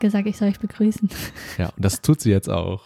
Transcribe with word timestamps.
Hat 0.00 0.06
gesagt, 0.06 0.26
ich 0.26 0.38
soll 0.38 0.48
euch 0.48 0.58
begrüßen. 0.58 1.10
Ja, 1.58 1.66
und 1.76 1.84
das 1.84 2.00
tut 2.00 2.22
sie 2.22 2.30
jetzt 2.30 2.48
auch. 2.48 2.84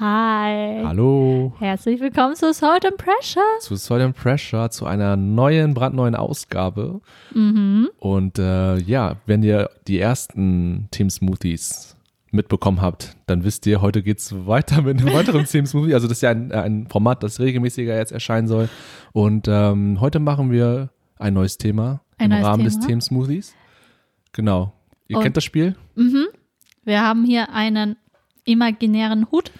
Hi. 0.00 0.82
Hallo 0.86 1.52
Herzlich 1.58 2.00
willkommen 2.00 2.34
zu 2.34 2.50
Salt 2.54 2.86
and 2.86 2.96
Pressure. 2.96 3.42
zu 3.60 3.76
Soil 3.76 4.00
and 4.00 4.16
Pressure, 4.16 4.70
zu 4.70 4.86
einer 4.86 5.16
neuen, 5.16 5.74
brandneuen 5.74 6.14
Ausgabe. 6.14 7.02
Mhm. 7.34 7.90
Und 7.98 8.38
äh, 8.38 8.78
ja, 8.78 9.16
wenn 9.26 9.42
ihr 9.42 9.68
die 9.86 9.98
ersten 10.00 10.88
Team 10.92 11.10
Smoothies 11.10 11.94
mitbekommen 12.30 12.80
habt, 12.80 13.16
dann 13.26 13.44
wisst 13.44 13.66
ihr, 13.66 13.82
heute 13.82 14.02
geht's 14.02 14.34
weiter 14.46 14.80
mit 14.80 14.98
einem 14.98 15.12
weiteren 15.12 15.44
Team 15.50 15.66
Smoothie. 15.66 15.92
Also 15.92 16.08
das 16.08 16.16
ist 16.18 16.22
ja 16.22 16.30
ein, 16.30 16.52
ein 16.52 16.86
Format, 16.88 17.22
das 17.22 17.38
regelmäßiger 17.38 17.94
jetzt 17.98 18.12
erscheinen 18.12 18.48
soll. 18.48 18.70
Und 19.12 19.46
ähm, 19.46 20.00
heute 20.00 20.20
machen 20.20 20.50
wir 20.50 20.88
ein 21.18 21.34
neues 21.34 21.58
Thema 21.58 22.00
Ein 22.16 22.30
im 22.30 22.30
neues 22.38 22.46
Rahmen 22.46 22.64
des 22.64 22.74
Thema. 22.76 22.86
Team 22.86 23.00
Smoothies. 23.02 23.54
Genau. 24.32 24.72
Ihr 25.08 25.18
Und- 25.18 25.22
kennt 25.22 25.36
das 25.36 25.44
Spiel? 25.44 25.76
Mhm. 25.96 26.28
Wir 26.86 27.02
haben 27.02 27.24
hier 27.24 27.52
einen 27.52 27.96
imaginären 28.44 29.30
Hut 29.32 29.50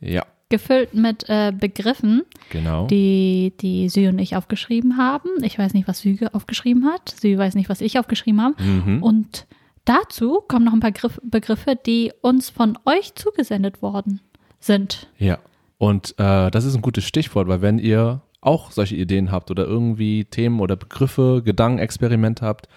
Ja, 0.00 0.26
gefüllt 0.48 0.94
mit 0.94 1.24
äh, 1.28 1.52
Begriffen, 1.56 2.22
genau. 2.50 2.86
die, 2.88 3.54
die 3.60 3.88
Sü 3.88 4.08
und 4.08 4.18
ich 4.18 4.34
aufgeschrieben 4.36 4.98
haben. 4.98 5.30
Ich 5.42 5.58
weiß 5.58 5.74
nicht, 5.74 5.86
was 5.86 6.00
Sü 6.00 6.18
aufgeschrieben 6.32 6.84
hat. 6.86 7.08
Sü 7.08 7.38
weiß 7.38 7.54
nicht, 7.54 7.68
was 7.68 7.80
ich 7.80 7.98
aufgeschrieben 8.00 8.42
habe. 8.42 8.60
Mhm. 8.60 9.02
Und 9.02 9.46
dazu 9.84 10.42
kommen 10.48 10.64
noch 10.64 10.72
ein 10.72 10.80
paar 10.80 10.90
Griff, 10.92 11.20
Begriffe, 11.22 11.76
die 11.76 12.12
uns 12.20 12.50
von 12.50 12.76
euch 12.84 13.14
zugesendet 13.14 13.80
worden 13.80 14.20
sind. 14.58 15.08
Ja, 15.18 15.38
und 15.78 16.16
äh, 16.18 16.50
das 16.50 16.64
ist 16.64 16.74
ein 16.74 16.82
gutes 16.82 17.04
Stichwort, 17.04 17.46
weil 17.46 17.62
wenn 17.62 17.78
ihr 17.78 18.22
auch 18.42 18.72
solche 18.72 18.96
Ideen 18.96 19.30
habt 19.30 19.50
oder 19.50 19.64
irgendwie 19.64 20.26
Themen 20.26 20.60
oder 20.60 20.76
Begriffe, 20.76 21.42
Gedankenexperimente 21.44 22.44
habt, 22.44 22.68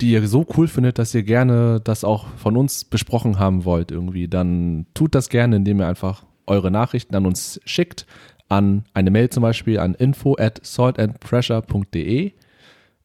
die 0.00 0.12
ihr 0.12 0.26
so 0.26 0.46
cool 0.56 0.68
findet, 0.68 0.98
dass 0.98 1.14
ihr 1.14 1.24
gerne 1.24 1.80
das 1.82 2.04
auch 2.04 2.28
von 2.36 2.56
uns 2.56 2.84
besprochen 2.84 3.38
haben 3.38 3.64
wollt 3.64 3.90
irgendwie, 3.90 4.28
dann 4.28 4.86
tut 4.94 5.14
das 5.14 5.28
gerne, 5.28 5.56
indem 5.56 5.80
ihr 5.80 5.88
einfach 5.88 6.24
eure 6.46 6.70
Nachrichten 6.70 7.14
an 7.14 7.26
uns 7.26 7.60
schickt, 7.64 8.06
an 8.48 8.84
eine 8.94 9.10
Mail 9.10 9.28
zum 9.28 9.42
Beispiel 9.42 9.78
an 9.78 9.94
info 9.94 10.36
at 10.38 10.60
saltandpressure.de 10.64 12.32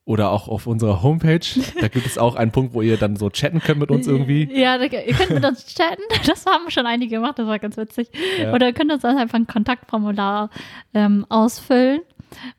oder 0.06 0.32
auch 0.32 0.48
auf 0.48 0.68
unserer 0.68 1.02
Homepage. 1.02 1.40
Da 1.80 1.88
gibt 1.88 2.06
es 2.06 2.18
auch 2.18 2.36
einen 2.36 2.52
Punkt, 2.52 2.74
wo 2.74 2.82
ihr 2.82 2.98
dann 2.98 3.16
so 3.16 3.30
chatten 3.30 3.62
könnt 3.62 3.80
mit 3.80 3.90
uns 3.90 4.08
irgendwie. 4.08 4.50
Ja, 4.54 4.78
da, 4.78 4.84
ihr 4.86 5.14
könnt 5.14 5.32
mit 5.32 5.46
uns 5.46 5.66
chatten. 5.66 6.04
Das 6.26 6.46
haben 6.46 6.70
schon 6.70 6.86
einige 6.86 7.16
gemacht, 7.16 7.40
das 7.40 7.48
war 7.48 7.60
ganz 7.60 7.78
witzig. 7.78 8.10
Ja. 8.40 8.54
Oder 8.54 8.68
ihr 8.68 8.74
könnt 8.74 8.92
uns 8.92 9.06
einfach 9.06 9.36
ein 9.36 9.48
Kontaktformular 9.48 10.50
ähm, 10.94 11.26
ausfüllen 11.30 12.02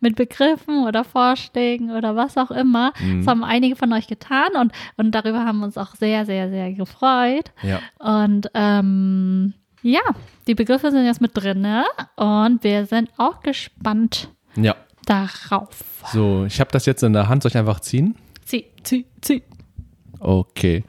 mit 0.01 0.17
Begriffen 0.17 0.87
oder 0.87 1.05
Vorschlägen 1.05 1.91
oder 1.91 2.17
was 2.17 2.37
auch 2.37 2.51
immer. 2.51 2.93
Mhm. 3.01 3.19
Das 3.21 3.27
haben 3.27 3.45
einige 3.45 3.77
von 3.77 3.93
euch 3.93 4.07
getan 4.07 4.51
und, 4.61 4.73
und 4.97 5.13
darüber 5.13 5.45
haben 5.45 5.59
wir 5.59 5.67
uns 5.67 5.79
auch 5.79 5.95
sehr, 5.97 6.27
sehr, 6.27 6.49
sehr 6.51 6.73
gefreut. 6.73 7.53
Ja. 7.63 7.81
Und 7.99 8.51
ähm, 8.55 9.55
ja, 9.83 10.01
die 10.47 10.55
Begriffe 10.55 10.91
sind 10.91 11.05
jetzt 11.05 11.21
mit 11.21 11.33
drin 11.35 11.61
ne? 11.61 11.85
und 12.17 12.65
wir 12.65 12.87
sind 12.87 13.11
auch 13.19 13.41
gespannt 13.41 14.29
Ja. 14.57 14.77
Darauf. 15.05 15.85
So, 16.13 16.45
ich 16.45 16.61
habe 16.61 16.71
das 16.73 16.87
jetzt 16.87 17.03
in 17.03 17.13
der 17.13 17.29
Hand. 17.29 17.43
Soll 17.43 17.51
ich 17.51 17.57
einfach 17.59 17.81
ziehen? 17.81 18.17
Zieh, 18.45 18.67
zieh, 18.83 19.07
zieh. 19.21 19.43
Okay. 20.21 20.85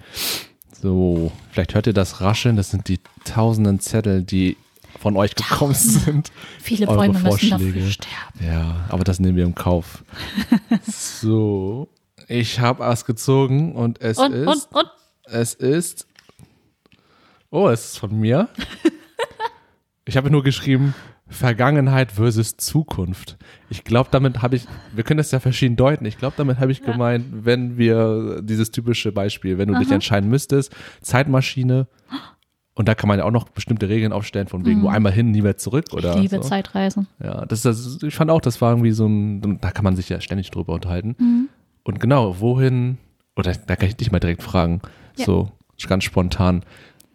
So, 0.81 1.31
vielleicht 1.51 1.73
hört 1.75 1.87
ihr 1.87 1.93
das 1.93 2.21
Rascheln. 2.21 2.55
Das 2.55 2.69
sind 2.71 2.87
die 2.87 2.99
tausenden 3.23 3.79
Zettel, 3.79 4.23
die 4.23 4.57
von 4.99 5.17
euch 5.17 5.35
gekommen 5.35 5.73
sind. 5.73 6.31
Viele 6.61 6.87
Eure 6.87 6.97
Bäume 6.97 7.13
müssen 7.13 7.23
dafür 7.49 7.57
Vorschläge. 7.59 7.91
sterben. 7.91 8.45
Ja, 8.45 8.85
aber 8.89 9.03
das 9.03 9.19
nehmen 9.19 9.35
wir 9.37 9.43
im 9.45 9.55
Kauf. 9.55 10.03
So, 10.87 11.89
ich 12.27 12.59
habe 12.59 12.83
es 12.85 13.05
gezogen 13.05 13.75
und 13.75 14.01
es 14.01 14.17
Und, 14.17 14.33
ist. 14.33 14.47
und, 14.47 14.75
und. 14.75 14.87
Es 15.25 15.53
ist. 15.53 16.07
Oh, 17.49 17.69
es 17.69 17.85
ist 17.93 17.99
von 17.99 18.17
mir. 18.19 18.49
Ich 20.07 20.17
habe 20.17 20.29
nur 20.29 20.43
geschrieben 20.43 20.93
Vergangenheit 21.35 22.11
versus 22.11 22.57
Zukunft. 22.57 23.37
Ich 23.69 23.83
glaube, 23.83 24.09
damit 24.11 24.41
habe 24.41 24.55
ich, 24.55 24.65
wir 24.93 25.03
können 25.03 25.17
das 25.19 25.31
ja 25.31 25.39
verschieden 25.39 25.75
deuten. 25.75 26.05
Ich 26.05 26.17
glaube, 26.17 26.33
damit 26.37 26.59
habe 26.59 26.71
ich 26.71 26.81
gemeint, 26.81 27.25
wenn 27.31 27.77
wir 27.77 28.41
dieses 28.41 28.71
typische 28.71 29.11
Beispiel, 29.11 29.57
wenn 29.57 29.67
du 29.67 29.77
dich 29.77 29.87
Aha. 29.87 29.95
entscheiden 29.95 30.29
müsstest, 30.29 30.75
Zeitmaschine. 31.01 31.87
Und 32.77 32.89
da 32.89 32.95
kann 32.95 33.07
man 33.07 33.19
ja 33.19 33.25
auch 33.25 33.31
noch 33.31 33.47
bestimmte 33.49 33.87
Regeln 33.87 34.11
aufstellen, 34.11 34.47
von 34.47 34.65
wegen 34.65 34.81
nur 34.81 34.91
einmal 34.91 35.13
hin, 35.13 35.31
nie 35.31 35.41
mehr 35.41 35.55
zurück. 35.57 35.85
Oder 35.93 36.17
Mhm. 36.17 36.23
Ich 36.25 36.31
liebe 36.31 36.43
so. 36.43 36.49
Zeitreisen. 36.49 37.07
Ja, 37.23 37.45
das, 37.45 37.61
das, 37.61 37.99
ich 38.03 38.13
fand 38.15 38.29
auch, 38.31 38.41
das 38.41 38.59
war 38.61 38.71
irgendwie 38.71 38.91
so 38.91 39.05
ein, 39.07 39.59
da 39.61 39.71
kann 39.71 39.83
man 39.85 39.95
sich 39.95 40.09
ja 40.09 40.19
ständig 40.19 40.51
drüber 40.51 40.73
unterhalten. 40.73 41.15
Mhm. 41.17 41.49
Und 41.83 41.99
genau, 42.01 42.39
wohin, 42.41 42.97
oder 43.37 43.53
da 43.53 43.75
kann 43.77 43.87
ich 43.87 43.95
dich 43.95 44.11
mal 44.11 44.19
direkt 44.19 44.43
fragen, 44.43 44.81
Ja. 45.17 45.25
so 45.25 45.51
ganz 45.87 46.03
spontan, 46.03 46.63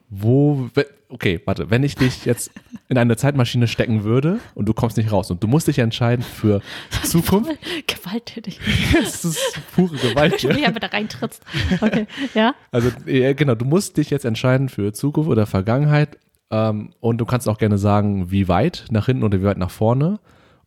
wo, 0.08 0.68
okay, 1.10 1.40
warte, 1.44 1.70
wenn 1.70 1.82
ich 1.82 1.94
dich 1.94 2.24
jetzt 2.24 2.50
in 2.88 2.98
eine 2.98 3.16
Zeitmaschine 3.16 3.66
stecken 3.68 4.04
würde 4.04 4.40
und 4.54 4.66
du 4.68 4.74
kommst 4.74 4.96
nicht 4.96 5.12
raus 5.12 5.30
und 5.30 5.42
du 5.42 5.46
musst 5.48 5.68
dich 5.68 5.78
entscheiden 5.78 6.22
für 6.24 6.60
Zukunft, 7.04 7.50
Gewalttätig. 7.86 8.60
das 8.94 9.24
ist 9.24 9.60
pure 9.74 9.96
Gewalt. 9.96 10.42
Wenn 10.42 10.56
du 10.56 10.60
Ja? 10.62 10.70
da 10.70 10.86
reintrittst. 10.86 11.42
Okay, 11.80 12.06
ja. 12.34 12.54
Also, 12.72 12.90
ja, 13.06 13.32
genau, 13.32 13.54
du 13.54 13.64
musst 13.64 13.96
dich 13.96 14.10
jetzt 14.10 14.24
entscheiden 14.24 14.68
für 14.68 14.92
Zukunft 14.92 15.30
oder 15.30 15.46
Vergangenheit. 15.46 16.18
Ähm, 16.50 16.92
und 17.00 17.18
du 17.18 17.26
kannst 17.26 17.48
auch 17.48 17.58
gerne 17.58 17.78
sagen, 17.78 18.30
wie 18.30 18.48
weit 18.48 18.86
nach 18.90 19.06
hinten 19.06 19.22
oder 19.22 19.40
wie 19.40 19.44
weit 19.44 19.58
nach 19.58 19.70
vorne. 19.70 20.18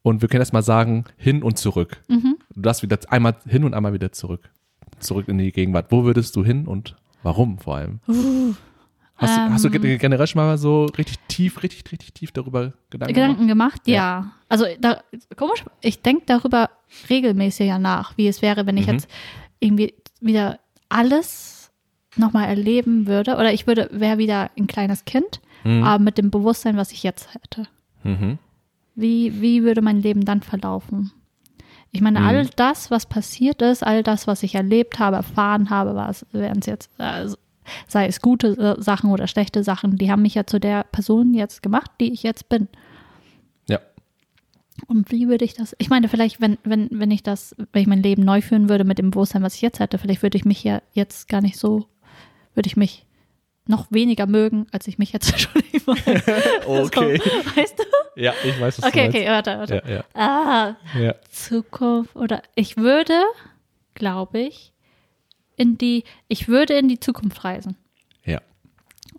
Und 0.02 0.22
wir 0.22 0.30
können 0.30 0.42
erstmal 0.42 0.64
sagen, 0.64 1.06
hin 1.18 1.44
und 1.44 1.58
zurück. 1.58 2.02
Mhm. 2.08 2.38
Du 2.56 2.62
darfst 2.62 2.84
wieder 2.84 2.98
einmal 3.10 3.36
hin 3.48 3.64
und 3.64 3.74
einmal 3.74 3.94
wieder 3.94 4.12
zurück. 4.12 4.50
Zurück 5.00 5.28
in 5.28 5.38
die 5.38 5.52
Gegenwart. 5.52 5.88
Wo 5.90 6.04
würdest 6.06 6.36
du 6.36 6.44
hin 6.46 6.68
und 6.68 6.96
warum 7.24 7.58
vor 7.58 7.78
allem? 7.78 8.00
Hast, 9.24 9.38
du- 9.38 9.54
hast 9.54 9.64
du 9.66 9.70
Ähm. 9.70 9.82
ge- 9.82 9.98
generell 9.98 10.28
schon 10.28 10.42
mal 10.42 10.58
so 10.58 10.86
richtig 10.98 11.18
tief, 11.28 11.64
richtig, 11.64 11.92
richtig 11.92 12.14
tief 12.14 12.32
darüber 12.32 12.74
Gedanken 12.90 13.14
gemacht? 13.14 13.30
Gedanken 13.30 13.48
gemacht? 13.48 13.82
Ja. 13.86 14.32
Also, 14.50 14.66
da, 14.80 15.02
komisch, 15.36 15.64
ich 15.82 16.02
denke 16.02 16.24
darüber 16.28 16.70
regelmäßig 17.10 17.68
ja 17.68 17.80
nach, 17.80 18.18
wie 18.18 18.28
es 18.28 18.42
wäre, 18.42 18.66
wenn 18.66 18.78
ich 18.78 18.88
Mhm. 18.88 18.94
jetzt 18.94 19.08
irgendwie 19.60 19.94
wieder 20.22 20.60
alles 20.90 21.72
nochmal 22.16 22.48
erleben 22.48 23.08
würde. 23.08 23.34
Oder 23.38 23.52
ich 23.54 23.66
würde, 23.66 23.90
wäre 23.92 24.18
wieder 24.20 24.52
ein 24.58 24.68
kleines 24.68 25.06
Kind, 25.06 25.42
Mhm. 25.64 25.84
aber 25.84 26.04
mit 26.04 26.18
dem 26.18 26.30
Bewusstsein, 26.30 26.78
was 26.78 26.92
ich 26.92 27.02
jetzt 27.04 27.34
hätte. 27.34 27.68
Mhm. 28.04 28.38
Wie, 28.96 29.42
wie 29.42 29.64
würde 29.64 29.82
mein 29.82 30.02
Leben 30.02 30.24
dann 30.24 30.42
verlaufen? 30.44 31.12
Ich 31.92 32.02
meine, 32.02 32.20
Mhm. 32.20 32.26
all 32.28 32.46
das, 32.56 32.92
was 32.92 33.06
passiert 33.08 33.62
ist, 33.62 33.84
all 33.84 34.04
das, 34.04 34.28
was 34.28 34.44
ich 34.44 34.56
erlebt 34.56 35.00
habe, 35.00 35.16
erfahren 35.16 35.70
habe, 35.72 35.96
was 35.96 36.26
wären 36.32 36.60
es 36.60 36.66
jetzt, 36.68 36.90
äh, 37.00 37.28
sei 37.88 38.08
es 38.08 38.22
gute 38.22 38.50
äh, 38.58 38.82
Sachen 38.82 39.12
oder 39.12 39.28
schlechte 39.28 39.64
Sachen, 39.64 39.98
die 39.98 40.12
haben 40.12 40.22
mich 40.22 40.36
ja 40.36 40.46
zu 40.46 40.60
der 40.60 40.84
Person 40.86 41.34
jetzt 41.34 41.64
gemacht, 41.64 41.92
die 42.00 42.12
ich 42.14 42.24
jetzt 42.24 42.50
bin. 42.50 42.68
Ja. 43.68 43.80
Und 44.88 45.12
wie 45.12 45.28
würde 45.28 45.46
ich 45.46 45.54
das? 45.54 45.76
Ich 45.78 45.90
meine, 45.90 46.10
vielleicht, 46.10 46.42
wenn, 46.42 46.58
wenn, 46.64 46.90
wenn 46.92 47.12
ich 47.12 47.24
das, 47.24 47.56
wenn 47.72 47.82
ich 47.82 47.88
mein 47.88 48.04
Leben 48.04 48.24
neu 48.24 48.42
führen 48.42 48.70
würde 48.70 48.84
mit 48.84 48.98
dem 48.98 49.12
Bewusstsein, 49.12 49.44
was 49.44 49.56
ich 49.56 49.62
jetzt 49.62 49.80
hätte, 49.80 49.98
vielleicht 49.98 50.24
würde 50.24 50.38
ich 50.38 50.46
mich 50.46 50.64
ja 50.64 50.82
jetzt 50.94 51.28
gar 51.30 51.42
nicht 51.42 51.58
so, 51.58 51.88
würde 52.56 52.68
ich 52.68 52.76
mich 52.78 53.06
noch 53.66 53.88
weniger 53.92 54.28
mögen, 54.28 54.68
als 54.72 54.88
ich 54.88 54.98
mich 54.98 55.14
jetzt 55.14 55.40
schon 55.40 55.62
immer. 55.72 55.96
Okay. 56.66 57.18
So, 57.24 57.56
weißt 57.56 57.80
du? 57.80 58.22
Ja, 58.22 58.34
ich 58.44 58.60
weiß, 58.60 58.82
was 58.82 58.86
Okay, 58.90 59.08
okay, 59.08 59.28
warte, 59.28 59.58
warte. 59.58 59.82
Ja, 59.86 59.94
ja, 59.96 60.04
Ah, 60.14 60.76
ja. 61.00 61.16
Zukunft 61.32 62.16
oder 62.16 62.42
ich 62.56 62.78
würde, 62.78 63.24
glaube 63.96 64.40
ich, 64.40 64.73
in 65.64 65.78
die, 65.78 66.04
ich 66.28 66.48
würde 66.48 66.74
in 66.74 66.88
die 66.88 67.00
Zukunft 67.00 67.44
reisen. 67.44 67.76
Ja. 68.26 68.40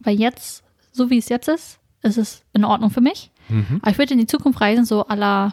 Weil 0.00 0.18
jetzt, 0.18 0.62
so 0.92 1.08
wie 1.10 1.18
es 1.18 1.28
jetzt 1.28 1.48
ist, 1.48 1.78
ist 2.02 2.18
es 2.18 2.44
in 2.52 2.64
Ordnung 2.64 2.90
für 2.90 3.00
mich. 3.00 3.30
Mhm. 3.48 3.78
Aber 3.82 3.90
ich 3.90 3.98
würde 3.98 4.12
in 4.12 4.20
die 4.20 4.26
Zukunft 4.26 4.60
reisen, 4.60 4.84
so 4.84 5.04
la, 5.08 5.52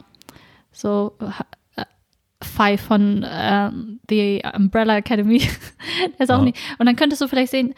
so 0.72 1.16
äh, 1.20 1.86
Five 2.44 2.82
von 2.82 3.26
ähm, 3.28 4.00
The 4.10 4.42
Umbrella 4.56 4.98
Academy. 4.98 5.38
Ist 6.20 6.32
auch 6.32 6.40
Ah. 6.40 6.44
nicht. 6.44 6.58
Und 6.80 6.86
dann 6.88 6.96
könntest 6.96 7.22
du 7.22 7.28
vielleicht 7.28 7.52
sehen, 7.52 7.74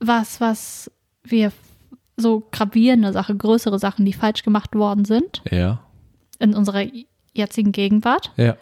was, 0.00 0.40
was 0.40 0.90
wir 1.22 1.52
so 2.16 2.46
gravierende 2.52 3.12
Sachen, 3.12 3.38
größere 3.38 3.78
Sachen, 3.78 4.04
die 4.04 4.12
falsch 4.12 4.42
gemacht 4.42 4.74
worden 4.74 5.04
sind 5.04 5.42
Ja. 5.50 5.80
in 6.38 6.54
unserer 6.54 6.84
jetzigen 7.32 7.72
Gegenwart. 7.72 8.32
Ja. 8.36 8.56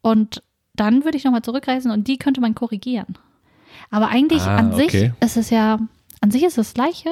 Und 0.00 0.42
dann 0.80 1.04
würde 1.04 1.16
ich 1.16 1.24
nochmal 1.24 1.42
zurückreisen 1.42 1.90
und 1.90 2.08
die 2.08 2.16
könnte 2.18 2.40
man 2.40 2.54
korrigieren. 2.54 3.16
Aber 3.90 4.08
eigentlich 4.08 4.42
Ah, 4.42 4.56
an 4.56 4.74
sich 4.74 4.88
okay. 4.88 5.12
ist 5.20 5.36
es 5.36 5.50
ja, 5.50 5.78
an 6.20 6.30
sich 6.30 6.42
ist 6.42 6.58
es 6.58 6.68
das 6.68 6.74
Gleiche, 6.74 7.08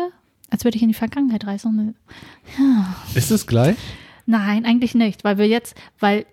als 0.51 0.65
würde 0.65 0.77
ich 0.77 0.83
in 0.83 0.89
die 0.89 0.95
Vergangenheit 0.95 1.47
reisen. 1.47 1.95
Ist 3.15 3.31
es 3.31 3.47
gleich? 3.47 3.77
Nein, 4.27 4.65
eigentlich 4.65 4.95
nicht, 4.95 5.25
weil 5.25 5.39
wir 5.39 5.47
jetzt, 5.47 5.77
weil, 6.01 6.27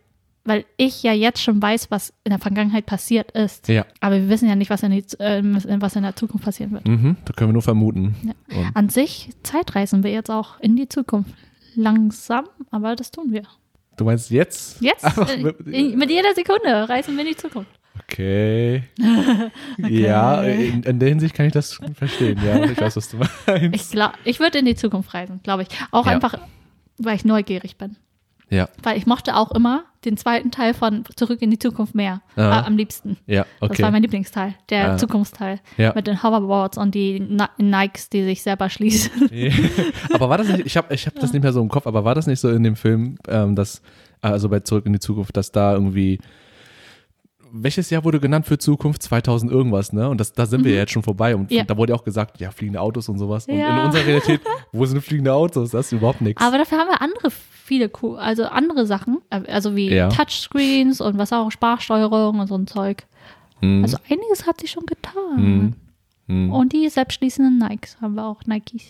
weil 0.43 0.65
ich 0.77 1.03
ja 1.03 1.13
jetzt 1.13 1.41
schon 1.41 1.61
weiß, 1.61 1.91
was 1.91 2.13
in 2.23 2.31
der 2.31 2.39
Vergangenheit 2.39 2.85
passiert 2.85 3.31
ist. 3.31 3.67
Ja. 3.67 3.85
Aber 4.01 4.15
wir 4.15 4.29
wissen 4.29 4.49
ja 4.49 4.55
nicht, 4.55 4.69
was 4.69 4.83
in, 4.83 4.91
die, 4.91 5.03
äh, 5.19 5.41
was 5.79 5.95
in 5.95 6.03
der 6.03 6.15
Zukunft 6.15 6.45
passieren 6.45 6.71
wird. 6.71 6.87
Mhm. 6.87 7.17
Da 7.25 7.33
können 7.33 7.49
wir 7.49 7.53
nur 7.53 7.61
vermuten. 7.61 8.15
Ja. 8.49 8.69
An 8.73 8.89
sich 8.89 9.29
Zeitreisen 9.43 10.03
wir 10.03 10.11
jetzt 10.11 10.31
auch 10.31 10.59
in 10.59 10.75
die 10.75 10.89
Zukunft. 10.89 11.33
Langsam, 11.75 12.45
aber 12.71 12.95
das 12.95 13.11
tun 13.11 13.31
wir. 13.31 13.43
Du 13.97 14.05
meinst 14.05 14.29
jetzt? 14.29 14.81
Jetzt, 14.81 15.05
mit- 15.41 15.59
in, 15.67 15.97
mit 15.97 16.09
jeder 16.09 16.33
Sekunde 16.33 16.87
reisen 16.89 17.15
wir 17.15 17.23
in 17.23 17.29
die 17.31 17.35
Zukunft. 17.37 17.69
Okay. 18.09 18.83
Ja, 19.77 20.41
in, 20.43 20.81
in 20.83 20.99
der 20.99 21.09
Hinsicht 21.09 21.35
kann 21.35 21.45
ich 21.45 21.53
das 21.53 21.79
verstehen. 21.95 22.39
Ja, 22.43 22.63
ich 22.63 22.79
weiß, 22.79 22.95
was 22.95 23.09
du 23.09 23.17
meinst. 23.17 23.75
Ich, 23.75 23.91
glaub, 23.91 24.13
ich 24.23 24.39
würde 24.39 24.57
in 24.59 24.65
die 24.65 24.75
Zukunft 24.75 25.13
reisen, 25.13 25.41
glaube 25.43 25.61
ich. 25.63 25.67
Auch 25.91 26.05
Ja. 26.07 26.13
einfach, 26.13 26.35
weil 26.97 27.15
ich 27.15 27.23
neugierig 27.23 27.77
bin. 27.77 27.95
Ja, 28.49 28.67
Weil 28.81 28.97
ich 28.97 29.05
mochte 29.05 29.35
auch 29.35 29.51
immer 29.51 29.85
den 30.05 30.17
zweiten 30.17 30.51
Teil 30.51 30.73
von 30.73 31.03
Zurück 31.15 31.41
in 31.41 31.49
die 31.51 31.59
Zukunft 31.59 31.95
mehr. 31.95 32.21
Ja. 32.35 32.61
Äh, 32.61 32.65
am 32.65 32.77
liebsten. 32.77 33.17
ja, 33.25 33.45
Das 33.59 33.71
okay. 33.71 33.83
war 33.83 33.91
mein 33.91 34.01
Lieblingsteil, 34.01 34.55
der 34.69 34.91
Ah. 34.93 34.97
Zukunftsteil. 34.97 35.59
Ja. 35.77 35.93
Mit 35.95 36.07
den 36.07 36.21
Hoverboards 36.23 36.77
und 36.77 36.93
die 36.95 37.19
Ni- 37.19 37.43
Nikes, 37.57 38.09
die 38.09 38.23
sich 38.23 38.41
selber 38.43 38.69
schließen. 38.69 39.11
aber 40.13 40.29
war 40.29 40.37
das 40.37 40.47
nicht, 40.49 40.65
ich 40.65 40.77
habe 40.77 40.93
ich 40.93 41.05
hab 41.05 41.15
das 41.15 41.33
nicht 41.33 41.41
mehr 41.43 41.53
so 41.53 41.61
im 41.61 41.69
Kopf, 41.69 41.87
aber 41.87 42.03
war 42.05 42.15
das 42.15 42.27
nicht 42.27 42.39
so 42.39 42.49
in 42.49 42.63
dem 42.63 42.75
Film, 42.75 43.17
ähm, 43.27 43.55
dass, 43.55 43.81
also 44.21 44.49
bei 44.49 44.59
Zurück 44.61 44.85
in 44.85 44.93
die 44.93 44.99
Zukunft, 44.99 45.35
dass 45.37 45.51
da 45.51 45.73
irgendwie, 45.73 46.19
welches 47.55 47.89
Jahr 47.91 48.03
wurde 48.03 48.19
genannt 48.19 48.47
für 48.47 48.57
Zukunft? 48.57 49.03
2000 49.03 49.51
irgendwas, 49.51 49.93
ne? 49.93 50.09
Und 50.09 50.19
das, 50.19 50.33
da 50.33 50.45
sind 50.47 50.65
wir 50.65 50.71
ja 50.73 50.79
jetzt 50.79 50.91
schon 50.91 51.03
vorbei. 51.03 51.35
Und 51.35 51.51
Mhm. 51.51 51.57
Ja. 51.57 51.63
da 51.63 51.77
wurde 51.77 51.93
ja 51.93 51.99
auch 51.99 52.03
gesagt, 52.03 52.39
ja, 52.41 52.49
fliegende 52.51 52.81
Autos 52.81 53.07
und 53.09 53.19
sowas. 53.19 53.45
Und 53.47 53.53
in 53.53 53.59
Ja. 53.59 53.85
unserer 53.85 54.05
Realität, 54.07 54.41
wo 54.71 54.85
sind 54.85 55.01
fliegende 55.01 55.31
Autos? 55.33 55.69
Das 55.71 55.85
ist 55.85 55.91
überhaupt 55.91 56.21
nichts. 56.21 56.41
Aber 56.41 56.57
dafür 56.57 56.79
haben 56.79 56.89
wir 56.89 56.99
andere, 57.01 57.29
viele, 57.29 57.91
also 58.17 58.45
andere 58.45 58.85
Sachen. 58.87 59.19
äh, 59.29 59.41
Also 59.51 59.75
wie 59.75 59.89
Ja. 59.93 60.09
Touchscreens 60.09 60.99
und 60.99 61.17
was 61.17 61.31
auch, 61.31 61.51
Sprachsteuerung 61.51 62.39
und 62.39 62.47
so 62.47 62.55
ein 62.55 62.65
Zeug. 62.67 63.05
Hm, 63.59 63.83
Also 63.83 63.97
einiges 64.09 64.47
hat 64.47 64.59
sich 64.59 64.71
schon 64.71 64.85
getan. 64.87 65.37
hm, 65.37 65.73
hm. 66.27 66.51
Und 66.51 66.73
die 66.73 66.89
selbstschließenden 66.89 67.57
Nikes 67.59 67.97
haben 68.01 68.15
wir 68.15 68.25
auch, 68.25 68.41
Nikes. 68.45 68.83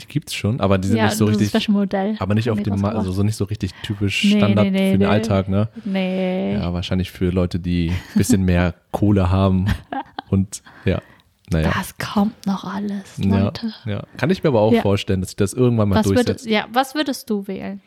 Die 0.00 0.06
gibt's 0.06 0.34
schon, 0.34 0.60
aber 0.60 0.78
die 0.78 0.88
sind 0.88 0.96
ja, 0.96 1.04
nicht 1.06 1.16
so 1.16 1.26
richtig, 1.26 1.48
Special 1.50 1.72
Modell. 1.78 2.16
aber 2.18 2.34
nicht 2.34 2.50
auf 2.50 2.60
dem, 2.62 2.84
also 2.84 3.12
so 3.12 3.22
nicht 3.22 3.36
so 3.36 3.44
richtig 3.44 3.72
typisch 3.82 4.24
Nee, 4.24 4.38
Standard 4.38 4.64
nee, 4.64 4.70
nee, 4.70 4.92
für 4.92 4.98
den. 4.98 5.08
Alltag, 5.08 5.48
ne? 5.48 5.68
Nee. 5.84 6.54
Ja, 6.54 6.72
wahrscheinlich 6.72 7.10
für 7.10 7.30
Leute, 7.30 7.60
die 7.60 7.90
ein 7.90 7.96
bisschen 8.18 8.42
mehr 8.42 8.74
Kohle 8.90 9.30
haben 9.30 9.66
und 10.28 10.62
ja, 10.84 11.00
naja. 11.50 11.70
Das 11.74 11.96
kommt 11.98 12.46
noch 12.46 12.64
alles, 12.64 13.18
Ja, 13.18 13.44
Leute. 13.44 13.72
ja. 13.84 14.02
Kann 14.16 14.30
ich 14.30 14.42
mir 14.42 14.48
aber 14.48 14.60
auch 14.60 14.72
Ja. 14.72 14.82
vorstellen, 14.82 15.20
dass 15.20 15.30
sich 15.30 15.36
das 15.36 15.52
irgendwann 15.52 15.88
mal 15.90 15.96
Was 15.96 16.06
würdest, 16.06 16.28
durchsetzt. 16.28 16.46
ja, 16.46 16.66
was 16.72 16.94
würdest 16.94 17.28
du 17.30 17.46
wählen? 17.46 17.80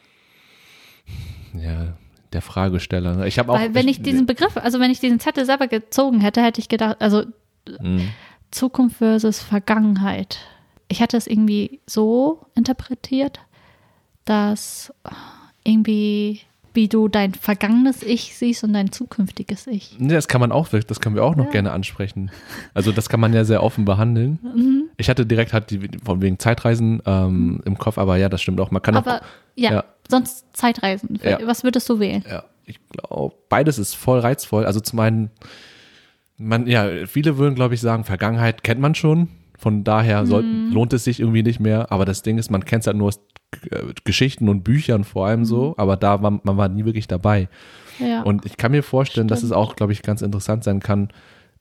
Ja, 1.53 1.93
der 2.33 2.41
Fragesteller. 2.41 3.15
ne? 3.15 3.27
Ich 3.27 3.39
habe 3.39 3.51
auch. 3.51 3.59
Weil 3.59 3.73
wenn 3.73 3.87
ich 3.87 4.01
diesen 4.01 4.25
Begriff, 4.25 4.57
also 4.57 4.79
wenn 4.79 4.91
ich 4.91 4.99
diesen 4.99 5.19
Zettel 5.19 5.45
selber 5.45 5.67
gezogen 5.67 6.21
hätte, 6.21 6.41
hätte 6.43 6.59
ich 6.61 6.69
gedacht, 6.69 6.97
also 6.99 7.23
Mhm. 7.81 8.09
Zukunft 8.51 8.97
versus 8.97 9.39
Vergangenheit. 9.41 10.37
Ich 10.87 10.99
hätte 10.99 11.17
es 11.17 11.27
irgendwie 11.27 11.79
so 11.87 12.45
interpretiert, 12.55 13.39
dass 14.25 14.93
irgendwie 15.63 16.41
wie 16.73 16.89
du 16.89 17.07
dein 17.07 17.33
vergangenes 17.33 18.03
Ich 18.03 18.35
siehst 18.35 18.65
und 18.65 18.73
dein 18.73 18.91
zukünftiges 18.91 19.65
Ich. 19.65 19.95
Nee, 19.97 20.13
das 20.13 20.27
kann 20.27 20.41
man 20.41 20.51
auch, 20.51 20.67
das 20.67 20.99
können 20.99 21.15
wir 21.15 21.23
auch 21.23 21.37
noch 21.37 21.45
Ja. 21.45 21.51
gerne 21.51 21.71
ansprechen. 21.71 22.31
Also 22.73 22.91
das 22.91 23.07
kann 23.07 23.21
man 23.21 23.33
ja 23.33 23.45
sehr 23.45 23.63
offen 23.63 23.85
behandeln. 23.85 24.39
Mhm. 24.43 24.83
Ich 24.97 25.09
hatte 25.09 25.25
direkt 25.25 25.53
halt 25.53 25.69
die, 25.71 25.87
von 26.03 26.21
wegen 26.21 26.37
Zeitreisen 26.37 27.01
ähm, 27.05 27.61
im 27.63 27.77
Kopf, 27.77 27.97
aber 27.97 28.17
ja, 28.17 28.27
das 28.27 28.41
stimmt 28.41 28.59
auch. 28.59 28.71
Man 28.71 28.81
kann 28.81 28.97
Aber 28.97 29.21
auch, 29.21 29.25
ja, 29.55 29.71
ja. 29.71 29.83
sonst 30.09 30.45
Zeitreisen. 30.51 31.17
Ja. 31.23 31.39
Was 31.47 31.63
würdest 31.63 31.87
du 31.89 31.99
wählen? 31.99 32.25
ja, 32.29 32.43
ich 32.65 32.79
glaube, 32.89 33.33
beides 33.47 33.79
ist 33.79 33.95
voll 33.95 34.19
reizvoll. 34.19 34.65
Also 34.65 34.81
zum 34.81 34.99
einen, 34.99 35.31
man, 36.37 36.67
ja, 36.67 36.89
viele 37.07 37.37
würden, 37.37 37.55
glaube 37.55 37.73
ich, 37.75 37.79
sagen, 37.79 38.03
Vergangenheit 38.03 38.63
kennt 38.63 38.81
man 38.81 38.95
schon. 38.95 39.29
Von 39.57 39.83
daher 39.83 40.23
Mhm. 40.23 40.71
lohnt 40.73 40.93
es 40.93 41.03
sich 41.05 41.19
irgendwie 41.19 41.43
nicht 41.43 41.59
mehr. 41.59 41.91
Aber 41.91 42.05
das 42.05 42.21
Ding 42.21 42.37
ist, 42.37 42.51
man 42.51 42.65
kennt 42.65 42.81
es 42.81 42.87
halt 42.87 42.97
nur 42.97 43.07
aus 43.07 43.19
äh, 43.71 43.77
Geschichten 44.03 44.49
und 44.49 44.63
Büchern 44.63 45.03
vor 45.03 45.27
allem 45.27 45.45
so. 45.45 45.69
Mhm. 45.69 45.73
Aber 45.77 45.97
da 45.97 46.21
war 46.21 46.31
man 46.31 46.57
war 46.57 46.67
nie 46.69 46.85
wirklich 46.85 47.07
dabei. 47.07 47.47
Ja. 47.99 48.21
Und 48.23 48.45
ich 48.45 48.57
kann 48.57 48.71
mir 48.71 48.83
vorstellen, 48.83 49.27
dass 49.27 49.39
es 49.39 49.49
Stimmt. 49.49 49.57
auch, 49.61 49.75
glaube 49.75 49.93
ich, 49.93 50.01
ganz 50.01 50.21
interessant 50.21 50.63
sein 50.65 50.79
kann, 50.81 51.09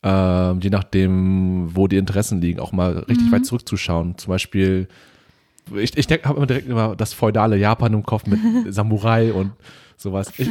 ähm, 0.03 0.61
je 0.61 0.71
nachdem, 0.71 1.75
wo 1.77 1.87
die 1.89 1.97
Interessen 1.97 2.41
liegen, 2.41 2.59
auch 2.61 2.73
mal 2.73 2.99
richtig 3.09 3.29
Mhm. 3.29 3.33
weit 3.33 3.47
zurückzuschauen. 3.47 4.19
Zum 4.19 4.31
Beispiel, 4.31 4.89
ich, 5.77 5.97
ich 5.97 6.07
habe 6.25 6.37
immer 6.37 6.47
direkt 6.47 6.69
immer 6.69 6.95
das 6.97 7.13
feudale 7.15 7.57
Japan 7.57 7.93
im 7.95 8.03
Kopf 8.03 8.27
mit 8.27 8.41
Samurai 8.75 9.33
und 9.33 9.53
sowas. 9.97 10.33
Ich, 10.39 10.49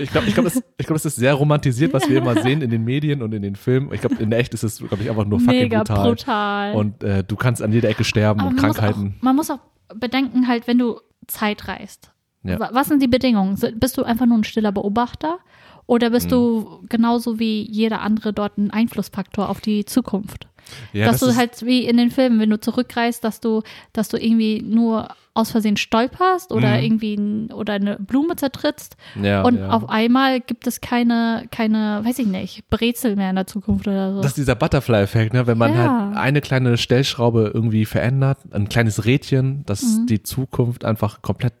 ich 0.00 0.10
glaube, 0.10 0.26
ich 0.28 0.34
glaub, 0.34 0.46
es, 0.46 0.62
ich 0.78 0.86
glaub, 0.86 0.96
es 0.96 1.04
ist 1.04 1.16
sehr 1.16 1.34
romantisiert, 1.34 1.92
was 1.92 2.08
wir 2.08 2.18
immer 2.18 2.40
sehen 2.42 2.62
in 2.62 2.70
den 2.70 2.84
Medien 2.84 3.22
und 3.22 3.32
in 3.34 3.42
den 3.42 3.56
Filmen. 3.56 3.92
Ich 3.92 4.00
glaube, 4.00 4.16
in 4.22 4.30
der 4.30 4.38
echt 4.38 4.54
ist 4.54 4.62
es, 4.62 4.78
glaube 4.78 5.02
ich, 5.02 5.10
einfach 5.10 5.24
nur 5.26 5.40
fucking 5.40 5.60
Mega 5.62 5.78
brutal. 5.78 6.08
brutal. 6.08 6.74
Und 6.74 7.02
äh, 7.04 7.24
du 7.24 7.36
kannst 7.36 7.60
an 7.62 7.72
jeder 7.72 7.88
Ecke 7.88 8.04
sterben 8.04 8.40
Aber 8.40 8.50
und 8.50 8.56
man 8.56 8.66
muss, 8.66 8.76
Krankheiten. 8.76 9.14
auch, 9.18 9.22
man 9.22 9.36
muss 9.36 9.50
auch 9.50 9.58
bedenken, 9.94 10.46
halt, 10.48 10.66
wenn 10.66 10.78
du 10.78 11.00
Zeit 11.26 11.66
reist. 11.68 12.12
Ja. 12.44 12.60
Wa- 12.60 12.70
Was 12.72 12.88
sind 12.88 13.02
die 13.02 13.08
Bedingungen? 13.08 13.58
Bist 13.76 13.96
du 13.98 14.04
einfach 14.04 14.26
nur 14.26 14.38
ein 14.38 14.44
stiller 14.44 14.70
Beobachter? 14.72 15.38
Oder 15.86 16.08
Mhm. 16.08 16.12
bist 16.14 16.32
du 16.32 16.80
genauso 16.88 17.38
wie 17.38 17.62
jeder 17.70 18.00
andere 18.00 18.32
dort 18.32 18.56
ein 18.58 18.70
Einflussfaktor 18.70 19.48
auf 19.48 19.60
die 19.60 19.84
Zukunft? 19.84 20.46
Ja, 20.94 21.04
dass 21.04 21.20
das 21.20 21.28
du 21.28 21.36
halt 21.36 21.66
wie 21.66 21.84
in 21.84 21.98
den 21.98 22.10
Filmen, 22.10 22.40
wenn 22.40 22.48
du 22.48 22.58
zurückreist, 22.58 23.22
dass 23.22 23.38
du, 23.40 23.60
dass 23.92 24.08
du 24.08 24.16
irgendwie 24.16 24.62
nur 24.62 25.08
aus 25.34 25.50
Versehen 25.50 25.76
stolperst 25.76 26.52
oder 26.52 26.78
Mhm. 26.78 26.84
irgendwie 26.84 27.14
ein, 27.16 27.52
oder 27.52 27.74
eine 27.74 27.96
Blume 27.98 28.36
zertrittst 28.36 28.96
ja, 29.20 29.42
und 29.42 29.58
ja. 29.58 29.68
auf 29.68 29.90
einmal 29.90 30.40
gibt 30.40 30.66
es 30.66 30.80
keine, 30.80 31.44
keine, 31.50 32.00
weiß 32.04 32.18
ich 32.20 32.26
nicht, 32.28 32.70
Brezel 32.70 33.14
mehr 33.16 33.28
in 33.28 33.36
der 33.36 33.46
Zukunft 33.46 33.86
oder 33.86 34.14
so. 34.14 34.20
Das 34.22 34.28
ist 34.30 34.38
dieser 34.38 34.54
Butterfly-Effekt, 34.54 35.34
ne? 35.34 35.46
wenn 35.46 35.58
man 35.58 35.74
Ja. 35.74 35.78
halt 36.08 36.16
eine 36.16 36.40
kleine 36.40 36.78
Stellschraube 36.78 37.50
irgendwie 37.52 37.84
verändert, 37.84 38.38
ein 38.52 38.70
kleines 38.70 39.04
Rädchen, 39.04 39.64
dass 39.66 39.82
Mhm. 39.82 40.06
die 40.06 40.22
Zukunft 40.22 40.86
einfach 40.86 41.20
komplett. 41.20 41.54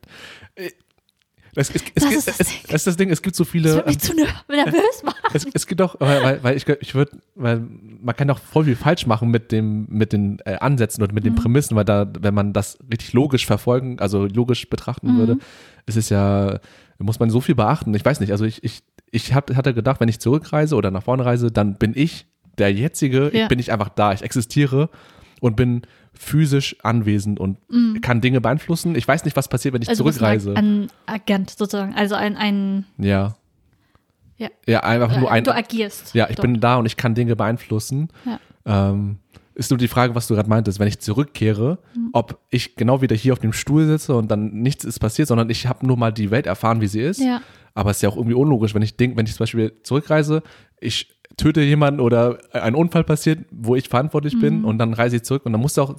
Es, 1.56 1.70
es, 1.70 1.82
es, 1.94 2.02
Das 2.02 2.04
es, 2.04 2.16
ist 2.16 2.28
das 2.28 2.40
es, 2.40 2.46
Ding. 2.48 2.58
es 2.68 2.74
ist 2.74 2.86
das 2.86 2.96
Ding, 2.96 3.10
es 3.10 3.22
gibt 3.22 3.36
so 3.36 3.44
das 3.44 3.50
viele. 3.50 3.74
wird 3.74 3.86
mich 3.86 3.98
zu 3.98 4.12
ner- 4.12 4.26
nervös 4.48 5.02
machen. 5.04 5.18
Es, 5.32 5.46
es 5.52 5.66
gibt 5.66 5.80
auch, 5.82 5.96
weil, 6.00 6.42
weil, 6.42 6.56
ich, 6.56 6.66
ich 6.68 6.94
würde, 6.94 7.12
weil 7.34 7.62
man 8.02 8.16
kann 8.16 8.28
auch 8.30 8.38
voll 8.38 8.64
viel 8.64 8.76
falsch 8.76 9.06
machen 9.06 9.30
mit 9.30 9.52
dem, 9.52 9.86
mit 9.88 10.12
den 10.12 10.38
äh, 10.44 10.56
Ansätzen 10.56 11.02
und 11.02 11.10
Mhm. 11.10 11.14
mit 11.14 11.24
den 11.24 11.34
Prämissen, 11.34 11.76
weil 11.76 11.84
da, 11.84 12.10
wenn 12.20 12.34
man 12.34 12.52
das 12.52 12.78
richtig 12.90 13.12
logisch 13.12 13.46
verfolgen, 13.46 13.98
also 14.00 14.26
logisch 14.26 14.68
betrachten 14.68 15.14
Mhm. 15.14 15.18
würde, 15.18 15.36
ist 15.86 15.96
es 15.96 16.08
ja, 16.08 16.58
muss 16.98 17.20
man 17.20 17.30
so 17.30 17.40
viel 17.40 17.54
beachten. 17.54 17.94
Ich 17.94 18.04
weiß 18.04 18.20
nicht, 18.20 18.32
also 18.32 18.44
ich, 18.44 18.62
ich, 18.64 18.82
ich 19.10 19.34
hab, 19.34 19.54
hatte 19.54 19.74
gedacht, 19.74 20.00
wenn 20.00 20.08
ich 20.08 20.20
zurückreise 20.20 20.74
oder 20.76 20.90
nach 20.90 21.02
vorne 21.02 21.24
reise, 21.24 21.50
dann 21.52 21.74
bin 21.76 21.92
ich 21.94 22.26
der 22.58 22.72
jetzige, 22.72 23.30
Ja. 23.32 23.42
ich 23.42 23.48
bin 23.48 23.58
nicht 23.58 23.70
einfach 23.72 23.88
da, 23.90 24.12
ich 24.12 24.22
existiere 24.22 24.88
und 25.40 25.56
bin 25.56 25.82
physisch 26.16 26.76
anwesend 26.82 27.40
und 27.40 27.58
kann 28.02 28.20
Dinge 28.20 28.40
beeinflussen. 28.40 28.94
Ich 28.96 29.06
weiß 29.06 29.24
nicht, 29.24 29.36
was 29.36 29.48
passiert, 29.48 29.74
wenn 29.74 29.82
ich. 29.82 29.88
Also 29.88 30.04
zurückreise. 30.04 30.54
ein, 30.56 30.88
Agent 31.06 31.50
sozusagen, 31.50 31.94
also 31.94 32.14
ein, 32.14 32.36
ein 32.36 32.84
ja. 32.98 33.36
Ja. 34.36 34.48
Ja, 34.66 34.80
einfach 34.80 35.16
nur 35.18 35.30
ein, 35.30 35.44
du 35.44 35.54
agierst. 35.54 36.12
ja, 36.14 36.28
ich 36.28 36.36
dort. 36.36 36.46
bin 36.46 36.60
da 36.60 36.76
und 36.76 36.86
ich 36.86 36.96
kann 36.96 37.14
Dinge 37.14 37.36
beeinflussen. 37.36 38.08
Ja. 38.24 38.40
Ähm, 38.90 39.18
ist 39.54 39.70
nur 39.70 39.78
die 39.78 39.86
Frage, 39.86 40.16
was 40.16 40.26
du 40.26 40.34
gerade 40.34 40.48
meintest, 40.48 40.80
wenn 40.80 40.88
ich 40.88 40.98
zurückkehre, 40.98 41.78
Mhm. 41.94 42.08
ob 42.12 42.40
ich 42.50 42.74
genau 42.74 43.00
wieder 43.02 43.14
hier 43.14 43.32
auf 43.32 43.38
dem 43.38 43.52
Stuhl 43.52 43.86
sitze 43.86 44.16
und 44.16 44.28
dann 44.28 44.52
nichts 44.52 44.84
ist 44.84 44.98
passiert, 44.98 45.28
sondern 45.28 45.48
ich 45.50 45.68
habe 45.68 45.86
nur 45.86 45.96
mal 45.96 46.12
die 46.12 46.32
Welt 46.32 46.46
erfahren, 46.46 46.80
wie 46.80 46.88
sie 46.88 47.00
ist. 47.00 47.20
Ja. 47.20 47.40
Aber 47.74 47.90
es 47.92 47.98
ist 47.98 48.02
ja 48.02 48.08
auch 48.08 48.16
irgendwie 48.16 48.34
unlogisch, 48.34 48.74
wenn 48.74 48.82
ich 48.82 48.96
denke, 48.96 49.16
wenn 49.16 49.26
ich 49.26 49.32
zum 49.34 49.44
Beispiel 49.44 49.72
zurückreise, 49.84 50.42
ich 50.80 51.08
töte 51.36 51.60
jemanden 51.62 52.00
oder 52.00 52.38
ein 52.52 52.74
Unfall 52.74 53.04
passiert, 53.04 53.40
wo 53.50 53.74
ich 53.74 53.88
verantwortlich 53.88 54.34
Mhm. 54.34 54.40
bin 54.40 54.64
und 54.64 54.78
dann 54.78 54.94
reise 54.94 55.16
ich 55.16 55.22
zurück 55.24 55.44
und 55.44 55.52
dann 55.52 55.60
muss 55.60 55.76
auch, 55.78 55.94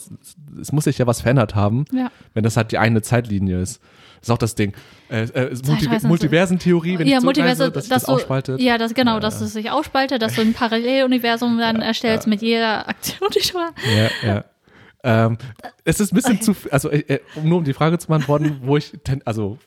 es 0.62 0.72
muss 0.72 0.86
sich 0.86 0.98
ja 0.98 1.08
was 1.08 1.22
verändert 1.22 1.56
haben, 1.56 1.86
Ja. 1.92 2.10
wenn 2.34 2.44
das 2.44 2.58
halt 2.58 2.72
die 2.72 2.78
eine 2.78 3.02
Zeitlinie 3.02 3.60
ist. 3.62 3.82
Das 4.22 4.30
ist 4.30 4.32
auch 4.32 4.38
das 4.38 4.56
Ding. 4.56 4.74
Äh, 5.10 5.24
äh, 5.24 5.56
Multi 5.68 6.08
Multiversentheorie, 6.08 6.98
wenn 6.98 7.08
ja, 7.08 7.18
ich 7.20 7.24
Multiverse, 7.24 7.70
dass 7.70 7.84
sich 7.84 7.94
das 7.94 8.04
du, 8.06 8.14
aufspaltet. 8.14 8.60
Ja, 8.62 8.78
das 8.78 8.94
genau, 8.94 9.20
dass 9.20 9.40
es 9.42 9.54
sich 9.54 9.70
aufspaltet, 9.70 10.22
dass 10.22 10.36
du 10.36 10.42
ein 10.42 10.54
Paralleluniversum 10.54 11.58
dann 11.60 11.82
erstellst 11.82 12.28
mit 12.28 12.42
jeder 12.42 12.88
Aktion, 12.88 13.30
die 13.36 13.48
du. 13.52 13.58
Ja, 13.96 14.10
ja. 14.26 14.46
Ähm, 15.04 15.38
es 15.84 16.00
ist 16.00 16.12
ein 16.12 16.16
bisschen 16.16 16.42
zu, 16.42 16.56
also 16.72 16.90
äh, 16.90 17.00
äh, 17.08 17.20
um 17.36 17.48
nur 17.48 17.60
um 17.60 17.64
die 17.64 17.74
Frage 17.74 18.00
zu 18.00 18.08
beantworten, 18.08 18.62
wo 18.64 18.78
ich, 18.78 18.92
ten, 19.04 19.22
also 19.26 19.60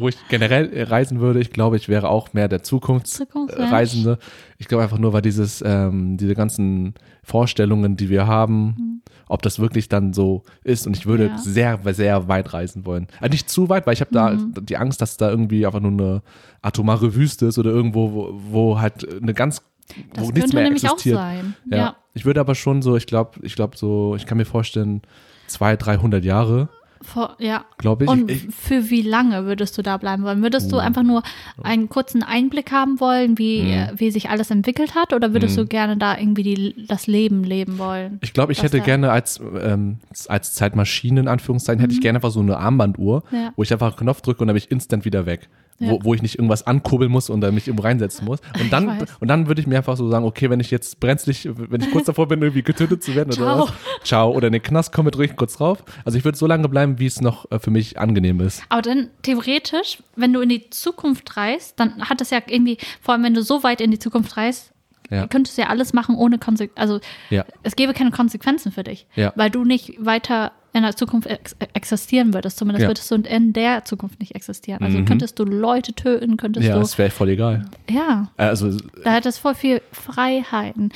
wo 0.00 0.08
ich 0.08 0.16
generell 0.28 0.72
äh, 0.72 0.82
reisen 0.84 1.20
würde, 1.20 1.40
ich 1.40 1.50
glaube, 1.50 1.76
ich 1.76 1.88
wäre 1.88 2.08
auch 2.08 2.32
mehr 2.34 2.48
der. 2.48 2.62
Zukunftsreisende. 2.62 4.18
Ich 4.58 4.68
glaube 4.68 4.82
einfach 4.84 4.98
nur, 4.98 5.12
weil 5.12 5.22
dieses, 5.22 5.62
ähm, 5.66 6.16
diese 6.16 6.34
ganzen 6.34 6.94
Vorstellungen, 7.22 7.96
die 7.96 8.08
wir 8.08 8.26
haben, 8.26 9.02
ob 9.28 9.42
das 9.42 9.58
wirklich 9.58 9.88
dann 9.88 10.12
so 10.12 10.42
ist. 10.64 10.86
Und 10.86 10.96
ich 10.96 11.06
würde 11.06 11.24
Mhm. 11.24 11.30
Ja. 11.30 11.38
sehr, 11.38 11.78
sehr 11.94 12.28
weit 12.28 12.52
reisen 12.52 12.86
wollen. 12.86 13.06
Also 13.20 13.30
nicht 13.32 13.48
zu 13.50 13.68
weit, 13.68 13.86
weil 13.86 13.94
ich 13.94 14.00
habe 14.00 14.12
da 14.12 14.30
Mhm. 14.30 14.54
die 14.62 14.76
Angst, 14.76 15.00
dass 15.00 15.16
da 15.16 15.30
irgendwie 15.30 15.66
einfach 15.66 15.80
nur 15.80 15.90
eine 15.92 16.22
atomare 16.62 17.14
Wüste 17.14 17.46
ist 17.46 17.58
oder 17.58 17.70
irgendwo, 17.70 18.12
wo, 18.12 18.40
wo 18.50 18.80
halt 18.80 19.06
eine 19.22 19.34
ganz, 19.34 19.62
Das 20.14 20.24
wo 20.26 20.30
nichts 20.30 20.52
mehr 20.52 20.64
nämlich 20.64 20.84
existiert. 20.84 21.16
auch 21.16 21.20
sein. 21.22 21.54
Ja. 21.70 21.76
Ja. 21.76 21.96
Ich 22.14 22.24
würde 22.24 22.40
aber 22.40 22.54
schon 22.54 22.82
so, 22.82 22.96
ich 22.96 23.06
glaube, 23.06 23.38
ich 23.42 23.54
glaube 23.54 23.76
so, 23.76 24.14
ich 24.16 24.26
kann 24.26 24.38
mir 24.38 24.44
vorstellen, 24.44 25.02
200, 25.46 25.86
300 25.86 26.24
Jahre, 26.24 26.68
Vor, 27.02 27.36
ja. 27.38 27.64
glaube 27.78 28.04
ich. 28.04 28.10
Und 28.10 28.30
ich. 28.30 28.46
für 28.54 28.90
wie 28.90 29.02
lange 29.02 29.44
würdest 29.46 29.76
du 29.78 29.82
da 29.82 29.96
bleiben 29.96 30.22
wollen? 30.24 30.42
Würdest 30.42 30.70
du 30.72 30.76
Oh. 30.76 30.80
einfach 30.80 31.02
nur 31.02 31.22
einen 31.62 31.88
kurzen 31.88 32.22
Einblick 32.22 32.72
haben 32.72 33.00
wollen, 33.00 33.38
wie, 33.38 33.62
Mhm. 33.62 33.68
äh, 33.70 33.92
wie 33.96 34.10
sich 34.10 34.30
alles 34.30 34.50
entwickelt 34.50 34.94
hat? 34.94 35.12
Oder 35.12 35.32
würdest 35.32 35.56
du 35.56 35.66
gerne 35.66 35.96
da 35.96 36.18
irgendwie 36.18 36.42
die, 36.42 36.86
das 36.86 37.06
Leben 37.06 37.44
leben 37.44 37.78
wollen? 37.78 38.18
Ich 38.22 38.32
glaube, 38.32 38.52
ich 38.52 38.62
hätte 38.62 38.80
gerne 38.80 39.10
als, 39.10 39.40
ähm, 39.60 39.98
als 40.28 40.54
Zeitmaschine, 40.54 41.20
in 41.20 41.28
Anführungszeichen, 41.28 41.80
hätte 41.80 41.92
ich 41.94 42.00
gerne 42.00 42.18
einfach 42.18 42.30
so 42.30 42.40
eine 42.40 42.56
Armbanduhr, 42.58 43.22
Mhm. 43.30 43.36
Ja. 43.38 43.52
wo 43.56 43.62
ich 43.62 43.72
einfach 43.72 43.88
einen 43.88 43.96
Knopf 43.96 44.20
drücke 44.22 44.40
und 44.40 44.48
dann 44.48 44.54
bin 44.54 44.62
ich 44.62 44.70
instant 44.70 45.04
wieder 45.04 45.26
weg. 45.26 45.48
Ja. 45.80 45.90
wo, 45.92 46.00
wo 46.02 46.12
ich 46.14 46.22
nicht 46.22 46.34
irgendwas 46.34 46.66
ankurbeln 46.66 47.08
muss 47.08 47.30
und 47.30 47.40
dann 47.40 47.54
mich 47.54 47.68
irgendwo 47.68 47.84
reinsetzen 47.84 48.24
muss. 48.24 48.40
Und 48.60 48.72
dann, 48.72 49.06
und 49.20 49.28
dann 49.28 49.46
würde 49.46 49.60
ich 49.60 49.68
mir 49.68 49.76
einfach 49.76 49.96
so 49.96 50.10
sagen, 50.10 50.24
okay, 50.24 50.50
wenn 50.50 50.58
ich 50.58 50.72
jetzt 50.72 50.98
brenzlig, 50.98 51.48
wenn 51.54 51.80
ich 51.80 51.92
kurz 51.92 52.06
davor 52.06 52.26
bin, 52.26 52.42
irgendwie 52.42 52.64
getötet 52.64 53.00
zu 53.04 53.14
werden 53.14 53.28
oder 53.28 53.36
Ciao. 53.36 53.58
was, 53.60 53.72
ciao, 54.02 54.32
oder 54.32 54.48
in 54.48 54.54
den 54.54 54.62
Knast 54.62 54.92
komme, 54.92 55.12
drücke 55.12 55.30
ich 55.30 55.36
kurz 55.36 55.56
drauf. 55.56 55.84
Also 56.04 56.18
ich 56.18 56.24
würde 56.24 56.36
so 56.36 56.48
lange 56.48 56.68
bleiben, 56.68 56.87
wie 56.98 57.06
es 57.06 57.20
noch 57.20 57.50
äh, 57.50 57.58
für 57.58 57.70
mich 57.70 57.98
angenehm 57.98 58.40
ist. 58.40 58.62
Aber 58.70 58.82
dann 58.82 59.10
theoretisch, 59.22 59.98
wenn 60.16 60.32
du 60.32 60.40
in 60.40 60.48
die 60.48 60.70
Zukunft 60.70 61.36
reist, 61.36 61.78
dann 61.78 62.08
hat 62.08 62.20
das 62.20 62.30
ja 62.30 62.40
irgendwie, 62.46 62.78
vor 63.02 63.14
allem 63.14 63.24
wenn 63.24 63.34
du 63.34 63.42
so 63.42 63.62
weit 63.62 63.80
in 63.82 63.90
die 63.90 63.98
Zukunft 63.98 64.36
reist, 64.38 64.72
Ja. 65.10 65.26
könntest 65.26 65.56
du 65.58 65.62
ja 65.62 65.68
alles 65.68 65.92
machen 65.92 66.14
ohne 66.16 66.38
Konsequenzen. 66.38 66.78
Also 66.80 67.00
Ja. 67.30 67.44
es 67.62 67.76
gäbe 67.76 67.92
keine 67.94 68.10
Konsequenzen 68.10 68.72
für 68.72 68.84
dich, 68.84 69.06
Ja. 69.16 69.32
weil 69.36 69.50
du 69.50 69.64
nicht 69.64 69.94
weiter 70.04 70.52
in 70.74 70.82
der 70.82 70.94
Zukunft 70.96 71.26
ex 71.26 71.56
existieren 71.72 72.34
würdest. 72.34 72.58
Zumindest 72.58 72.82
Ja. 72.82 72.88
würdest 72.90 73.10
du 73.10 73.14
in 73.14 73.52
der 73.54 73.84
Zukunft 73.86 74.20
nicht 74.20 74.34
existieren. 74.34 74.82
Also 74.82 74.98
Mhm. 74.98 75.06
könntest 75.06 75.38
du 75.38 75.44
Leute 75.44 75.94
töten, 75.94 76.36
könntest 76.36 76.66
Ja, 76.66 76.74
du. 76.74 76.80
das 76.80 76.98
wäre 76.98 77.10
voll 77.10 77.30
egal. 77.30 77.64
Ja, 77.88 78.30
Äh, 78.36 78.42
Also, 78.44 78.76
da 79.02 79.12
hat 79.12 79.24
es 79.26 79.38
voll 79.38 79.54
viel 79.54 79.80
Freiheiten. 79.92 80.90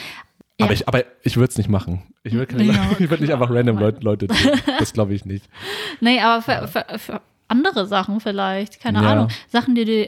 Ja. 0.61 0.67
aber 0.67 0.75
ich, 0.75 0.87
aber 0.89 1.05
ich 1.23 1.37
würde 1.39 1.51
es 1.51 1.57
nicht 1.59 1.71
machen. 1.71 2.03
Ich 2.25 2.33
würde 2.35 2.62
Ja. 2.62 2.75
würd 2.99 3.21
nicht 3.21 3.33
einfach 3.33 3.50
random 3.50 3.79
Leute, 3.79 4.00
Leute 4.02 4.26
töten. 4.29 4.61
Das 4.79 4.93
glaube 4.93 5.14
ich 5.14 5.25
nicht. 5.25 5.45
Nee, 6.00 6.21
aber 6.21 6.43
für, 6.43 6.69
für, 6.69 6.99
für 6.99 7.21
andere 7.49 7.87
Sachen 7.87 8.21
vielleicht, 8.21 8.81
keine 8.81 9.02
Ja. 9.02 9.12
Ahnung. 9.12 9.29
Sachen, 9.49 9.75
die 9.75 9.85
du 9.85 10.07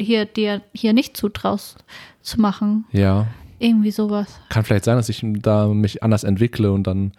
hier, 0.00 0.24
dir 0.24 0.62
hier 0.72 0.92
nicht 0.92 1.16
zutraust 1.16 1.84
zu 2.22 2.40
machen. 2.40 2.84
Ja. 2.92 3.26
Irgendwie 3.58 3.90
sowas. 3.90 4.38
Kann 4.50 4.62
vielleicht 4.64 4.84
sein, 4.84 4.96
dass 4.96 5.08
ich 5.08 5.20
da 5.24 5.66
mich 5.66 6.02
anders 6.04 6.22
entwickle 6.22 6.70
und 6.70 6.86
dann, 6.86 7.10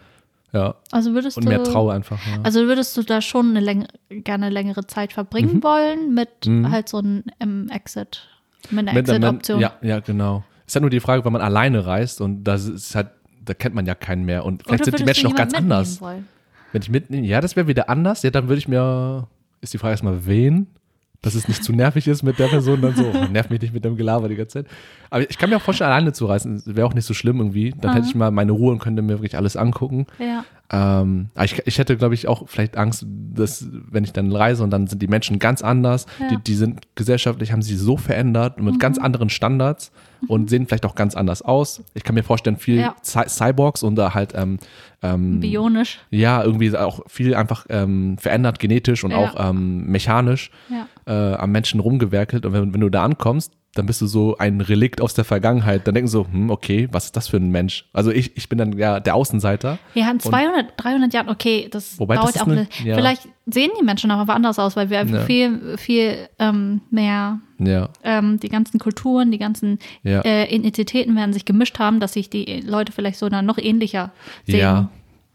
ja, 0.53 0.75
Also 0.91 1.13
würdest 1.13 1.35
und 1.35 1.43
du. 1.43 1.49
mehr 1.49 1.61
traue 1.63 1.93
einfach. 1.93 2.17
Ja. 2.25 2.41
Also 2.43 2.61
würdest 2.61 2.95
du 2.95 3.03
da 3.03 3.21
schon 3.21 3.49
eine 3.49 3.59
läng 3.59 3.87
gerne 4.09 4.49
längere 4.49 4.87
Zeit 4.87 5.11
verbringen 5.11 5.61
wollen 5.63 6.13
mit 6.13 6.29
Mhm. 6.45 6.71
halt 6.71 6.87
so 6.87 6.99
einem 6.99 7.67
Exit, 7.69 8.21
mit 8.71 8.87
einer 8.87 8.93
Mit 8.93 9.09
einer- 9.09 9.17
Exit-Option? 9.27 9.59
Ja, 9.59 9.73
ja, 9.81 9.99
genau. 9.99 10.45
Ist 10.65 10.75
halt 10.75 10.81
nur 10.83 10.89
die 10.89 11.01
Frage, 11.01 11.25
wenn 11.25 11.33
man 11.33 11.41
alleine 11.41 11.85
reist 11.85 12.21
und 12.21 12.45
das 12.45 12.65
ist 12.65 12.95
halt, 12.95 13.09
da 13.49 13.53
kennt 13.55 13.73
man 13.75 13.85
ja 13.85 13.95
keinen 13.95 14.25
mehr 14.25 14.45
und 14.45 14.63
vielleicht 14.63 14.85
sind 14.85 14.99
die 14.99 15.03
Menschen 15.03 15.29
noch 15.29 15.35
ganz 15.35 15.53
anders. 15.53 15.99
wollen? 16.01 16.27
Wenn 16.71 16.81
ich 16.83 16.89
mitnehme, 16.89 17.25
ja, 17.25 17.41
das 17.41 17.55
wäre 17.55 17.67
wieder 17.67 17.89
anders. 17.89 18.21
Ja, 18.21 18.29
dann 18.29 18.47
würde 18.47 18.59
ich 18.59 18.67
mir, 18.67 19.27
ist 19.59 19.73
die 19.73 19.77
Frage 19.79 19.91
erstmal, 19.93 20.25
wen? 20.27 20.67
Dass 21.21 21.35
es 21.35 21.49
nicht 21.49 21.63
zu 21.65 21.73
nervig 21.73 22.07
ist 22.07 22.23
mit 22.23 22.39
der 22.39 22.47
Person 22.47 22.81
dann 22.81 22.95
so, 22.95 23.03
oh, 23.13 23.25
nervt 23.29 23.49
mich 23.49 23.59
nicht 23.59 23.73
mit 23.73 23.83
dem 23.83 23.97
Gelaber 23.97 24.29
die 24.29 24.35
ganze 24.35 24.63
Zeit. 24.63 24.67
Aber 25.09 25.29
ich 25.29 25.37
kann 25.37 25.49
mir 25.49 25.57
auch 25.57 25.61
vorstellen, 25.61 25.89
alleine 25.89 26.13
zu 26.13 26.27
reisen, 26.27 26.61
wäre 26.65 26.87
auch 26.87 26.93
nicht 26.93 27.03
so 27.05 27.13
schlimm 27.13 27.39
irgendwie. 27.39 27.73
Dann 27.81 27.93
hätte 27.93 28.07
ich 28.07 28.15
mal 28.15 28.31
meine 28.31 28.53
Ruhe 28.53 28.71
und 28.71 28.79
könnte 28.79 29.01
mir 29.01 29.13
wirklich 29.15 29.35
alles 29.35 29.57
angucken. 29.57 30.05
Ja. 30.17 30.45
Ähm, 30.71 31.29
ich, 31.43 31.61
ich 31.65 31.77
hätte, 31.77 31.97
glaube 31.97 32.13
ich, 32.13 32.27
auch 32.29 32.47
vielleicht 32.47 32.77
Angst, 32.77 33.05
dass, 33.33 33.67
wenn 33.89 34.05
ich 34.05 34.13
dann 34.13 34.31
reise 34.31 34.63
und 34.63 34.69
dann 34.69 34.87
sind 34.87 35.01
die 35.01 35.07
Menschen 35.07 35.39
ganz 35.39 35.61
anders, 35.61 36.05
Ja. 36.19 36.25
Mhm. 36.25 36.29
die, 36.29 36.37
die 36.43 36.55
sind 36.55 36.81
gesellschaftlich, 36.95 37.51
haben 37.51 37.63
sie 37.63 37.75
so 37.75 37.97
verändert 37.97 38.61
mit 38.61 38.79
ganz 38.79 38.97
anderen 38.97 39.29
Standards 39.29 39.91
und 40.27 40.49
sehen 40.49 40.67
vielleicht 40.67 40.85
auch 40.85 40.95
ganz 40.95 41.15
anders 41.15 41.41
aus. 41.41 41.81
Ich 41.93 42.03
kann 42.03 42.15
mir 42.15 42.23
vorstellen, 42.23 42.57
viel 42.57 42.77
Ja. 42.79 42.95
Cy 43.01 43.27
Cyborgs 43.27 43.83
und 43.83 43.95
da 43.95 44.13
halt, 44.13 44.33
ähm, 44.35 44.57
ähm, 45.01 45.39
Bionisch. 45.39 45.99
ja, 46.09 46.43
irgendwie 46.43 46.75
auch 46.75 46.99
viel 47.07 47.33
einfach 47.35 47.65
ähm, 47.69 48.17
verändert, 48.17 48.59
genetisch 48.59 49.03
und 49.03 49.11
Ja. 49.11 49.17
auch 49.17 49.49
ähm, 49.49 49.85
mechanisch 49.87 50.51
äh, 51.07 51.11
am 51.33 51.51
Menschen 51.51 51.79
rumgewerkelt. 51.79 52.45
Und 52.45 52.53
wenn, 52.53 52.73
wenn 52.73 52.81
du 52.81 52.89
da 52.89 53.03
ankommst, 53.03 53.53
dann 53.75 53.85
bist 53.85 54.01
du 54.01 54.07
so 54.07 54.35
ein 54.37 54.61
Relikt 54.61 54.99
aus 54.99 55.13
der 55.13 55.25
Vergangenheit. 55.25 55.85
Dann 55.87 55.93
denken 55.93 56.07
so, 56.09 56.25
hm, 56.29 56.49
okay, 56.49 56.87
was 56.91 57.05
ist 57.05 57.15
das 57.15 57.27
für 57.27 57.37
ein 57.37 57.51
Mensch? 57.51 57.85
Also 57.93 58.11
ich, 58.11 58.35
ich 58.35 58.49
bin 58.49 58.57
dann 58.57 58.77
ja 58.77 58.99
der 58.99 59.13
Außenseiter. 59.15 59.77
Ja, 59.93 60.09
in 60.09 60.19
200, 60.19 60.73
300 60.77 61.13
Jahren, 61.13 61.29
okay, 61.29 61.67
das 61.69 61.99
Wobei, 61.99 62.15
das 62.15 62.23
dauert 62.23 62.35
ist 62.35 62.41
auch. 62.41 62.47
eine- 62.47 62.67
ja. 62.83 62.95
Vielleicht 62.95 63.27
sehen 63.45 63.69
die 63.79 63.83
Menschen 63.85 64.09
aber 64.11 64.33
anders 64.33 64.57
aus, 64.59 64.75
weil 64.75 64.89
wir 64.89 64.99
einfach 64.99 65.19
Ja. 65.19 65.25
viel, 65.25 65.77
viel 65.77 66.27
ähm, 66.39 66.81
mehr 66.89 67.39
Ja, 67.59 67.89
ähm, 68.03 68.39
die 68.39 68.49
ganzen 68.49 68.79
Kulturen, 68.79 69.31
die 69.31 69.37
ganzen 69.37 69.77
äh, 70.03 70.43
Ethnicitäten 70.55 71.15
werden 71.15 71.33
sich 71.33 71.45
gemischt 71.45 71.77
haben, 71.79 71.99
dass 71.99 72.13
sich 72.13 72.29
die 72.29 72.61
Leute 72.61 72.91
vielleicht 72.91 73.19
so 73.19 73.29
dann 73.29 73.45
noch 73.45 73.57
ähnlicher 73.57 74.11
sehen, 74.47 74.59
Ja. 74.59 74.89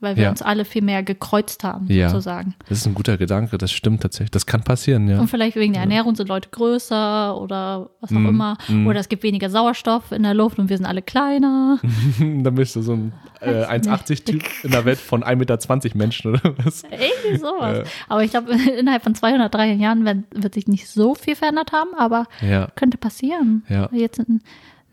Weil 0.04 0.14
wir 0.16 0.24
Ja. 0.24 0.30
uns 0.30 0.40
alle 0.42 0.64
viel 0.64 0.82
mehr 0.82 1.02
gekreuzt 1.02 1.64
haben, 1.64 1.86
Ja. 1.90 2.08
sozusagen. 2.10 2.54
das 2.68 2.78
ist 2.78 2.86
ein 2.86 2.94
guter 2.94 3.16
Gedanke. 3.16 3.58
Das 3.58 3.72
stimmt 3.72 4.02
tatsächlich. 4.02 4.30
Das 4.30 4.46
kann 4.46 4.62
passieren, 4.62 5.08
ja. 5.08 5.18
Und 5.18 5.28
vielleicht 5.28 5.56
wegen 5.56 5.72
der 5.72 5.82
Ernährung 5.82 6.14
sind 6.14 6.28
Leute 6.28 6.48
größer 6.50 7.36
oder 7.40 7.90
was 8.00 8.10
auch 8.10 8.14
Mm, 8.16 8.26
immer. 8.28 8.56
mm. 8.68 8.86
Oder 8.86 9.00
es 9.00 9.08
gibt 9.08 9.22
weniger 9.24 9.50
Sauerstoff 9.50 10.12
in 10.12 10.22
der 10.22 10.34
Luft 10.34 10.58
und 10.58 10.68
wir 10.68 10.76
sind 10.76 10.86
alle 10.86 11.02
kleiner. 11.02 11.78
dann 12.20 12.54
bist 12.54 12.76
du 12.76 12.82
so 12.82 12.92
ein 12.92 13.12
äh, 13.40 13.62
Weiß 13.66 13.82
nicht. 13.82 13.88
1,80-Typ 13.88 14.42
in 14.64 14.70
der 14.70 14.84
Welt 14.84 14.98
von 14.98 15.22
1,20 15.24 15.36
Meter 15.36 15.98
Menschen 15.98 16.30
oder 16.34 16.54
was? 16.64 16.82
Irgendwie 16.84 17.38
sowas. 17.38 17.78
Ja. 17.78 17.84
Aber 18.08 18.22
ich 18.24 18.30
glaube, 18.30 18.52
innerhalb 18.78 19.02
von 19.02 19.14
200, 19.14 19.52
300 19.52 19.78
Jahren 19.80 20.04
wird, 20.04 20.18
wird 20.34 20.54
sich 20.54 20.66
nicht 20.68 20.88
so 20.88 21.14
viel 21.14 21.34
verändert 21.36 21.72
haben, 21.72 21.90
aber 21.96 22.26
Ja, 22.40 22.68
könnte 22.76 22.98
passieren. 22.98 23.62
Ja. 23.68 23.88
Jetzt 23.92 24.18
in, 24.20 24.40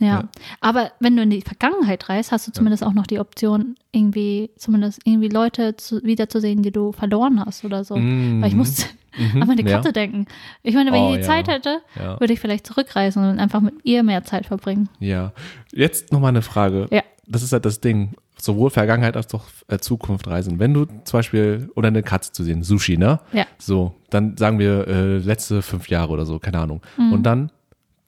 ja. 0.02 0.08
Ja. 0.08 0.24
Aber 0.60 0.92
wenn 1.00 1.16
du 1.16 1.22
in 1.24 1.30
die 1.30 1.42
Vergangenheit 1.42 2.10
reist, 2.10 2.32
hast 2.32 2.48
du 2.48 2.52
zumindest 2.52 2.84
auch 2.84 2.94
noch 2.94 3.08
die 3.08 3.20
Option, 3.20 3.76
irgendwie, 3.94 4.50
zumindest 4.58 5.00
irgendwie 5.06 5.30
Leute 5.30 5.76
zu, 5.78 6.04
wiederzusehen, 6.04 6.62
die 6.64 6.72
du 6.72 6.92
verloren 6.92 7.40
hast 7.46 7.64
oder 7.64 7.84
so. 7.84 7.96
Mhm. 7.96 8.42
Weil 8.42 8.50
ich 8.50 8.56
musste 8.56 8.86
Mhm. 9.18 9.42
an 9.42 9.48
meine 9.50 9.62
Ja. 9.64 9.78
Katze 9.78 9.92
denken. 9.94 10.26
Ich 10.64 10.74
meine, 10.74 10.92
wenn 10.92 11.02
Oh, 11.02 11.10
ich 11.10 11.16
die 11.16 11.22
ja. 11.22 11.28
Zeit 11.28 11.48
hätte, 11.50 11.82
Ja. 12.00 12.20
würde 12.20 12.34
ich 12.34 12.40
vielleicht 12.40 12.66
zurückreisen 12.66 13.24
und 13.30 13.40
einfach 13.40 13.60
mit 13.62 13.74
ihr 13.84 14.04
mehr 14.04 14.24
Zeit 14.24 14.46
verbringen. 14.46 14.90
ja. 15.00 15.34
Jetzt 15.74 16.12
nochmal 16.12 16.30
eine 16.30 16.42
Frage. 16.42 16.88
Ja. 16.92 17.02
Das 17.28 17.44
ist 17.44 17.52
halt 17.54 17.66
das 17.66 17.80
Ding. 17.82 18.14
Sowohl 18.40 18.70
Vergangenheit 18.72 19.16
als 19.16 19.34
auch 19.36 19.44
äh, 19.68 19.78
Zukunft 19.78 20.28
reisen. 20.28 20.58
Wenn 20.60 20.74
du 20.74 20.86
zum 20.86 21.20
Beispiel, 21.20 21.70
oder 21.76 21.90
eine 21.90 22.02
Katze 22.04 22.32
zu 22.32 22.44
sehen, 22.44 22.64
Sushi, 22.64 22.98
ne? 22.98 23.20
Ja. 23.34 23.46
So, 23.60 23.94
dann 24.10 24.36
sagen 24.38 24.58
wir 24.60 24.88
äh, 24.88 25.18
letzte 25.20 25.62
fünf 25.62 25.90
Jahre 25.90 26.12
oder 26.12 26.26
so, 26.26 26.40
keine 26.40 26.58
Ahnung. 26.60 26.82
Mhm. 26.98 27.14
Und 27.14 27.24
dann 27.24 27.52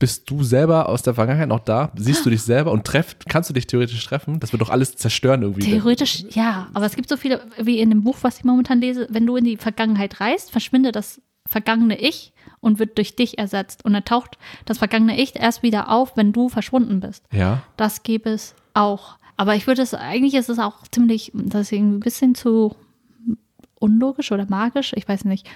bist 0.03 0.29
du 0.29 0.43
selber 0.43 0.89
aus 0.89 1.01
der 1.01 1.13
Vergangenheit 1.13 1.47
noch 1.47 1.61
da? 1.61 1.89
Siehst 1.95 2.25
du 2.25 2.29
dich 2.29 2.41
selber 2.41 2.73
und 2.73 2.83
treff, 2.83 3.15
kannst 3.29 3.49
du 3.49 3.53
dich 3.53 3.67
theoretisch 3.67 4.05
treffen? 4.05 4.41
Das 4.41 4.51
wird 4.51 4.61
doch 4.61 4.69
alles 4.69 4.97
zerstören 4.97 5.43
irgendwie. 5.43 5.61
Theoretisch 5.61 6.25
ja, 6.31 6.67
aber 6.73 6.85
es 6.85 6.97
gibt 6.97 7.07
so 7.07 7.15
viele, 7.15 7.39
wie 7.57 7.79
in 7.79 7.89
dem 7.89 8.03
Buch, 8.03 8.17
was 8.21 8.39
ich 8.39 8.43
momentan 8.43 8.81
lese, 8.81 9.07
wenn 9.09 9.25
du 9.25 9.37
in 9.37 9.45
die 9.45 9.55
Vergangenheit 9.55 10.19
reist, 10.19 10.51
verschwindet 10.51 10.97
das 10.97 11.21
vergangene 11.45 11.97
Ich 11.97 12.33
und 12.59 12.79
wird 12.79 12.97
durch 12.97 13.15
dich 13.15 13.37
ersetzt. 13.37 13.85
Und 13.85 13.93
dann 13.93 14.03
taucht 14.03 14.37
das 14.65 14.79
vergangene 14.79 15.17
Ich 15.17 15.37
erst 15.37 15.63
wieder 15.63 15.89
auf, 15.89 16.17
wenn 16.17 16.33
du 16.33 16.49
verschwunden 16.49 16.99
bist. 16.99 17.23
Ja, 17.31 17.63
Das 17.77 18.03
gäbe 18.03 18.29
es 18.29 18.55
auch. 18.73 19.15
Aber 19.37 19.55
ich 19.55 19.67
würde 19.67 19.83
es, 19.83 19.93
eigentlich 19.93 20.33
ist 20.33 20.49
es 20.49 20.59
auch 20.59 20.85
ziemlich, 20.91 21.31
das 21.33 21.61
ist 21.61 21.71
irgendwie 21.71 21.95
ein 21.95 21.99
bisschen 22.01 22.35
zu 22.35 22.75
unlogisch 23.79 24.33
oder 24.33 24.47
magisch, 24.49 24.91
ich 24.97 25.07
weiß 25.07 25.23
nicht. 25.23 25.47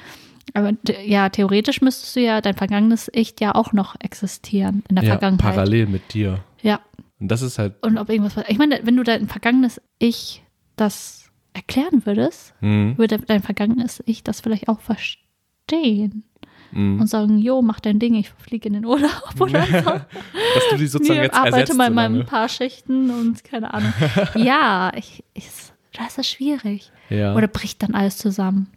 Aber 0.54 0.72
ja, 1.06 1.30
theoretisch 1.30 1.82
müsstest 1.82 2.16
du 2.16 2.22
ja 2.22 2.42
dein 2.42 2.56
vergangenes 2.56 3.10
Ich 3.14 3.36
ja 3.40 3.54
auch 3.56 3.74
noch 3.74 3.96
existieren 4.00 4.84
in 4.90 4.96
der 4.96 5.04
ja 5.06 5.12
Vergangenheit. 5.12 5.54
parallel 5.56 5.88
mit 5.88 6.14
dir. 6.14 6.40
Ja, 6.62 6.80
Und 7.20 7.30
das 7.30 7.42
ist 7.42 7.60
halt, 7.60 7.76
und 7.86 7.98
ob 7.98 8.10
irgendwas. 8.10 8.36
Ich 8.48 8.58
meine, 8.58 8.80
wenn 8.84 8.96
du 8.96 9.04
dein 9.04 9.28
vergangenes 9.28 9.82
Ich 10.00 10.44
das 10.76 11.30
erklären 11.54 12.06
würdest, 12.06 12.54
mh, 12.62 12.98
würde 12.98 13.20
dein 13.20 13.42
vergangenes 13.44 14.02
Ich 14.06 14.24
das 14.24 14.42
vielleicht 14.42 14.70
auch 14.70 14.80
verstehen 14.80 16.24
mh, 16.72 17.02
und 17.02 17.08
sagen, 17.08 17.38
jo, 17.40 17.62
mach 17.62 17.80
dein 17.80 18.00
Ding, 18.00 18.16
ich 18.16 18.30
fliege 18.30 18.68
in 18.68 18.74
den 18.74 18.86
Urlaub 18.86 19.34
oder 19.40 19.66
so. 19.66 19.74
dass 19.74 20.70
du 20.72 20.78
die 20.78 20.88
sozusagen 20.88 21.20
Ich 21.20 21.26
jetzt 21.26 21.36
arbeite 21.36 21.58
ersetzt. 21.62 21.78
mal 21.78 21.86
so 21.86 21.90
in 21.90 21.96
meinen 21.96 22.14
lange. 22.16 22.26
paar 22.26 22.50
Schichten 22.50 23.10
und 23.10 23.44
keine 23.44 23.74
Ahnung. 23.74 23.94
ja, 24.36 24.92
ich, 24.96 25.24
ich, 25.34 25.48
das 25.94 26.18
ist 26.18 26.30
schwierig. 26.30 26.92
Ja. 27.10 27.36
Oder 27.36 27.48
bricht 27.48 27.84
dann 27.84 27.96
alles 27.96 28.18
zusammen? 28.18 28.68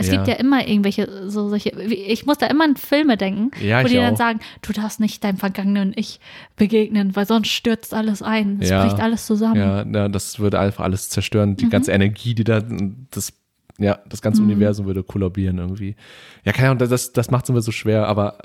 Es 0.00 0.06
Ja. 0.08 0.14
gibt 0.14 0.28
ja 0.28 0.34
immer 0.34 0.66
irgendwelche, 0.66 1.28
so 1.30 1.48
solche, 1.48 1.70
ich 1.70 2.24
muss 2.26 2.38
da 2.38 2.46
immer 2.46 2.64
an 2.64 2.76
Filme 2.76 3.16
denken, 3.16 3.50
Ja, 3.62 3.84
wo 3.84 3.88
die 3.88 3.94
dann 3.96 4.14
auch. 4.14 4.18
sagen, 4.18 4.40
du 4.62 4.72
darfst 4.72 4.98
nicht 5.00 5.22
deinem 5.22 5.36
vergangenen 5.36 5.92
Ich 5.94 6.20
begegnen, 6.56 7.14
weil 7.16 7.26
sonst 7.26 7.48
stürzt 7.48 7.92
alles 7.94 8.22
ein. 8.22 8.58
Es 8.60 8.70
Ja. 8.70 8.82
bricht 8.84 9.00
alles 9.00 9.26
zusammen. 9.26 9.56
Ja, 9.56 9.82
ja, 9.84 10.08
das 10.08 10.38
würde 10.38 10.58
einfach 10.58 10.84
alles 10.84 11.10
zerstören. 11.10 11.56
Die 11.56 11.68
ganze 11.68 11.92
Energie, 11.92 12.34
die 12.34 12.44
da, 12.44 12.62
das, 13.10 13.32
ja, 13.78 13.98
das 14.08 14.22
ganze 14.22 14.42
Universum 14.42 14.86
würde 14.86 15.02
kollabieren 15.02 15.58
irgendwie. 15.58 15.96
Ja, 16.44 16.52
keine 16.52 16.70
Ahnung, 16.70 16.88
das, 16.88 17.12
das 17.12 17.30
macht 17.30 17.44
es 17.44 17.50
immer 17.50 17.60
so 17.62 17.72
schwer, 17.72 18.06
aber, 18.08 18.38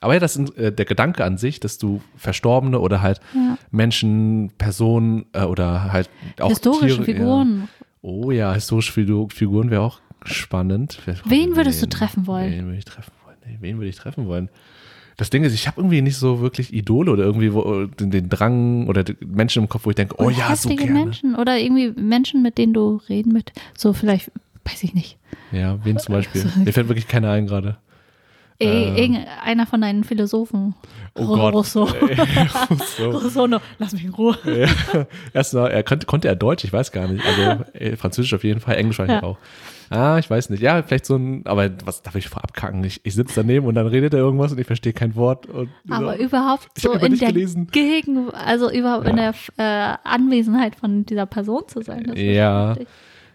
aber 0.00 0.14
ja, 0.14 0.20
das 0.20 0.36
ist 0.36 0.56
äh, 0.56 0.72
der 0.72 0.84
Gedanke 0.84 1.24
an 1.24 1.38
sich, 1.38 1.60
dass 1.60 1.78
du 1.78 2.02
Verstorbene 2.16 2.78
oder 2.80 3.00
halt 3.02 3.20
Ja. 3.34 3.56
Menschen, 3.70 4.52
Personen 4.58 5.26
äh, 5.32 5.44
oder 5.44 5.92
halt 5.92 6.08
auch 6.40 6.48
Historische 6.50 6.86
Tiere, 6.96 7.04
Figuren. 7.04 7.60
Ja. 7.62 7.68
Oh 8.06 8.30
ja, 8.30 8.52
historische 8.52 8.92
Figu- 8.92 9.30
Figuren 9.32 9.70
wäre 9.70 9.80
auch 9.80 10.00
spannend. 10.24 10.98
Wen 11.24 11.56
würdest 11.56 11.82
du 11.82 11.88
treffen 11.88 12.26
wollen? 12.26 12.52
Wen 12.52 12.64
würde 12.66 12.78
ich 12.78 12.84
treffen 12.84 13.12
wollen? 13.24 13.36
Nee, 13.46 13.58
wen 13.60 13.76
würde 13.78 13.88
ich 13.88 13.96
treffen 13.96 14.26
wollen? 14.26 14.48
Das 15.16 15.30
Ding 15.30 15.44
ist, 15.44 15.54
ich 15.54 15.68
habe 15.68 15.80
irgendwie 15.80 16.02
nicht 16.02 16.16
so 16.16 16.40
wirklich 16.40 16.72
Idole 16.74 17.12
oder 17.12 17.22
irgendwie 17.24 17.52
wo, 17.52 17.86
den, 17.86 18.10
den 18.10 18.28
Drang 18.28 18.88
oder 18.88 19.04
Menschen 19.24 19.62
im 19.62 19.68
Kopf, 19.68 19.84
wo 19.86 19.90
ich 19.90 19.96
denke, 19.96 20.16
oh 20.18 20.24
Oder 20.24 20.36
ja, 20.36 20.56
so 20.56 20.68
gerne. 20.74 20.92
Menschen 20.92 21.36
oder 21.36 21.56
irgendwie 21.56 21.92
Menschen, 22.00 22.42
mit 22.42 22.58
denen 22.58 22.74
du 22.74 23.00
reden 23.08 23.32
mit, 23.32 23.52
so 23.78 23.92
vielleicht, 23.92 24.32
weiß 24.64 24.82
ich 24.82 24.92
nicht. 24.92 25.16
Ja, 25.52 25.78
wen 25.84 25.98
zum 25.98 26.14
Beispiel? 26.14 26.40
So. 26.54 26.60
Mir 26.60 26.72
fällt 26.72 26.88
wirklich 26.88 27.06
keiner 27.06 27.30
ein 27.30 27.46
gerade. 27.46 27.76
Ey, 28.58 28.96
irgendeiner 28.96 29.66
von 29.66 29.80
deinen 29.80 30.04
Philosophen. 30.04 30.74
Oh 31.14 31.26
Gott. 31.26 31.54
Rousseau. 31.54 31.84
Rousseau. 32.70 33.10
Rousseau, 33.10 33.46
no, 33.48 33.58
lass 33.78 33.92
mich 33.92 34.04
in 34.04 34.10
Ruhe. 34.10 34.36
Ja. 34.44 35.06
Erstmal, 35.32 35.70
er 35.72 35.82
konnte, 35.82 36.06
konnte 36.06 36.28
er 36.28 36.36
Deutsch, 36.36 36.64
ich 36.64 36.72
weiß 36.72 36.92
gar 36.92 37.08
nicht. 37.08 37.24
Also 37.24 37.64
äh, 37.74 37.96
Französisch 37.96 38.32
auf 38.34 38.44
jeden 38.44 38.60
Fall, 38.60 38.76
Englisch 38.76 38.98
wahrscheinlich 38.98 39.22
Ja. 39.22 39.28
auch. 39.28 39.38
Ah, 39.90 40.18
ich 40.18 40.28
weiß 40.30 40.50
nicht. 40.50 40.62
Ja, 40.62 40.82
vielleicht 40.82 41.06
so 41.06 41.16
ein, 41.16 41.46
aber 41.46 41.70
was 41.84 42.02
darf 42.02 42.14
ich 42.14 42.28
vorab 42.28 42.54
kacken? 42.54 42.82
Ich, 42.84 43.00
ich 43.04 43.14
sitze 43.14 43.34
daneben 43.36 43.66
und 43.66 43.74
dann 43.74 43.86
redet 43.86 44.14
er 44.14 44.20
irgendwas 44.20 44.52
und 44.52 44.58
ich 44.58 44.66
verstehe 44.66 44.92
kein 44.92 45.14
Wort. 45.14 45.46
Und 45.46 45.68
Aber 45.90 46.16
so. 46.16 46.22
überhaupt 46.24 46.68
so 46.78 46.92
in 46.92 47.16
der 47.18 47.28
gelesen. 47.32 47.68
Gegen, 47.70 48.30
also 48.30 48.70
überhaupt 48.70 49.06
in 49.08 49.16
der 49.16 49.34
äh, 49.56 49.96
Anwesenheit 50.04 50.76
von 50.76 51.04
dieser 51.06 51.26
Person 51.26 51.62
zu 51.68 51.82
sein. 51.82 52.04
Das 52.08 52.18
Ja. 52.18 52.74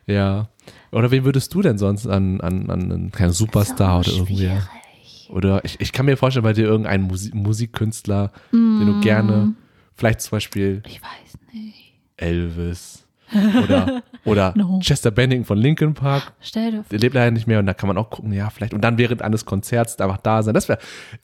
Ja. 0.08 0.50
Oder 0.92 1.12
wen 1.12 1.24
würdest 1.24 1.54
du 1.54 1.62
denn 1.62 1.78
sonst 1.78 2.08
an, 2.08 2.42
an, 2.42 2.70
an 2.70 2.92
einen 2.92 3.12
kleinen 3.12 3.32
Superstar 3.34 4.04
So 4.04 4.10
oder 4.12 4.18
irgendwie? 4.20 4.36
schwierig. 4.48 5.30
Oder 5.30 5.64
ich, 5.64 5.80
ich 5.80 5.92
kann 5.94 6.08
mir 6.08 6.18
vorstellen, 6.18 6.44
bei 6.44 6.54
dir 6.54 6.66
irgendein 6.66 7.04
Musi 7.04 7.30
Musikkünstler, 7.36 8.32
den 8.52 8.80
Mm. 8.80 8.86
du 8.88 9.00
gerne, 9.02 9.54
vielleicht 9.96 10.22
zum 10.22 10.32
Beispiel 10.38 10.82
Ich 10.88 11.00
weiß 11.02 11.38
nicht. 11.54 11.94
Elvis 12.18 13.06
oder, 13.64 14.04
oder 14.26 14.54
No. 14.58 14.80
Chester 14.82 15.12
Bennington 15.12 15.46
von 15.46 15.58
Linkin 15.58 15.94
Park. 15.94 16.34
Stell 16.42 16.72
dir 16.72 16.84
Der 16.92 17.00
lebt 17.00 17.16
leider 17.16 17.32
nicht 17.32 17.48
mehr 17.48 17.60
und 17.60 17.66
da 17.66 17.74
kann 17.74 17.88
man 17.88 17.98
auch 17.98 18.10
gucken, 18.10 18.32
ja, 18.34 18.50
vielleicht. 18.50 18.74
Und 18.74 18.82
dann 18.82 18.98
während 18.98 19.22
eines 19.22 19.46
Konzerts 19.46 20.00
einfach 20.00 20.18
da 20.18 20.44
sein. 20.44 20.54
Das 20.54 20.68
wäre 20.70 20.80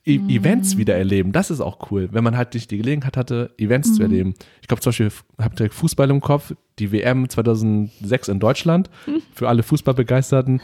e 0.05 0.17
Mm. 0.19 0.29
Events 0.29 0.77
wieder 0.77 0.95
erleben. 0.95 1.31
Das 1.31 1.51
ist 1.51 1.61
auch 1.61 1.91
cool, 1.91 2.09
wenn 2.11 2.23
man 2.23 2.37
halt 2.37 2.53
nicht 2.53 2.71
die 2.71 2.77
Gelegenheit 2.77 3.17
hatte, 3.17 3.51
Events 3.57 3.89
Mm. 3.89 3.93
zu 3.93 4.01
erleben. 4.03 4.33
Ich 4.61 4.67
glaube 4.67 4.81
zum 4.81 4.89
Beispiel, 4.91 5.11
habt 5.39 5.59
ihr 5.59 5.69
Fußball 5.69 6.09
im 6.09 6.21
Kopf, 6.21 6.53
die 6.79 6.91
WM 6.91 7.27
2006 7.29 8.27
in 8.29 8.39
Deutschland, 8.39 8.89
für 9.33 9.47
alle 9.49 9.63
Fußballbegeisterten. 9.63 10.61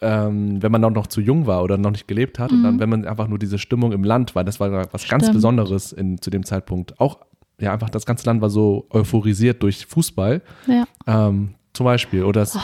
Ähm, 0.00 0.60
wenn 0.60 0.72
man 0.72 0.82
auch 0.84 0.90
noch 0.90 1.06
zu 1.06 1.20
jung 1.20 1.46
war 1.46 1.62
oder 1.62 1.78
noch 1.78 1.92
nicht 1.92 2.08
gelebt 2.08 2.40
hat 2.40 2.50
und 2.50 2.64
dann, 2.64 2.80
wenn 2.80 2.88
man 2.88 3.04
einfach 3.06 3.28
nur 3.28 3.38
diese 3.38 3.56
Stimmung 3.58 3.92
im 3.92 4.02
Land 4.02 4.34
war, 4.34 4.42
das 4.42 4.58
war 4.58 4.70
was 4.92 5.06
ganz 5.06 5.22
Mm. 5.22 5.26
Stimmt. 5.26 5.34
Besonderes 5.34 5.92
in, 5.92 6.20
zu 6.20 6.30
dem 6.30 6.44
Zeitpunkt. 6.44 6.98
Auch, 7.00 7.18
ja, 7.60 7.72
einfach 7.72 7.90
das 7.90 8.06
ganze 8.06 8.26
Land 8.26 8.40
war 8.40 8.50
so 8.50 8.86
euphorisiert 8.90 9.62
durch 9.62 9.86
Fußball. 9.86 10.42
Ja. 10.66 10.84
Ähm, 11.06 11.54
zum 11.72 11.84
Beispiel. 11.84 12.24
Oder 12.24 12.42
es, 12.42 12.56
Oh, 12.56 12.60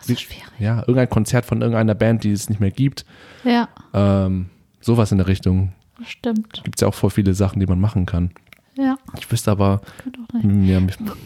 so 0.00 0.14
schwierig. 0.16 0.44
ja, 0.58 0.80
irgendein 0.80 1.08
Konzert 1.10 1.44
von 1.46 1.60
irgendeiner 1.60 1.94
Band, 1.94 2.24
die 2.24 2.32
es 2.32 2.48
nicht 2.48 2.60
mehr 2.60 2.70
gibt. 2.70 3.04
Ja, 3.44 3.68
Ähm, 3.94 4.46
sowas 4.80 5.12
in 5.12 5.18
der 5.18 5.26
Richtung. 5.28 5.72
stimmt. 6.04 6.62
Gibt 6.64 6.76
es 6.76 6.80
ja 6.82 6.88
auch 6.88 6.94
voll 6.94 7.10
viele 7.10 7.34
Sachen, 7.34 7.60
die 7.60 7.66
man 7.66 7.80
machen 7.80 8.06
kann. 8.06 8.30
Ja, 8.76 8.96
Ich 9.18 9.30
wüsste 9.30 9.50
aber, 9.50 9.82
ja, 10.42 10.80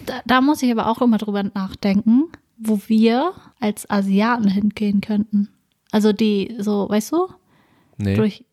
Da, 0.07 0.15
da 0.27 0.41
muss 0.41 0.63
ich 0.63 0.71
aber 0.73 0.89
auch 0.89 1.01
immer 1.03 1.19
drüber 1.19 1.43
nachdenken, 1.43 2.25
wo 2.59 2.81
wir 2.89 3.33
als 3.61 3.89
Asiaten 3.89 4.49
hingehen 4.49 5.01
könnten. 5.01 5.49
Also 5.93 6.13
die, 6.13 6.57
so, 6.59 6.89
weißt 6.89 7.13
du, 7.13 7.29
nee, 7.99 8.17
durch, 8.17 8.45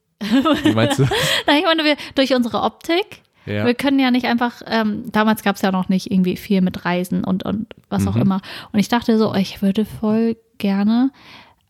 wie 0.63 0.73
meinst 0.73 0.99
du? 0.99 1.03
Nein, 1.47 1.59
ich 1.59 1.63
meine, 1.65 1.83
wir, 1.83 1.95
durch 2.15 2.35
unsere 2.35 2.61
Optik. 2.61 3.23
Ja. 3.45 3.65
Wir 3.65 3.73
können 3.73 3.97
ja 3.99 4.11
nicht 4.11 4.25
einfach, 4.27 4.61
ähm, 4.67 5.03
damals 5.11 5.41
gab 5.43 5.55
es 5.55 5.61
ja 5.63 5.71
noch 5.71 5.89
nicht 5.89 6.11
irgendwie 6.11 6.37
viel 6.37 6.61
mit 6.61 6.85
Reisen 6.85 7.23
und, 7.23 7.43
und 7.43 7.67
was 7.89 8.05
auch 8.07 8.15
Mhm. 8.15 8.21
immer. 8.21 8.41
Und 8.71 8.79
ich 8.79 8.87
dachte 8.87 9.17
so, 9.17 9.33
ich 9.33 9.61
würde 9.61 9.83
voll 9.85 10.37
gerne, 10.59 11.11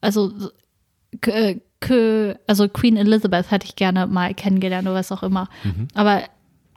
also, 0.02 0.32
K- 1.22 2.36
also 2.48 2.68
Queen 2.70 2.96
Elizabeth 2.98 3.50
hätte 3.52 3.66
ich 3.66 3.76
gerne 3.76 4.06
mal 4.08 4.34
kennengelernt 4.34 4.88
oder 4.88 4.96
was 4.98 5.12
auch 5.12 5.24
immer. 5.24 5.48
Mhm. 5.64 5.88
Aber 5.94 6.22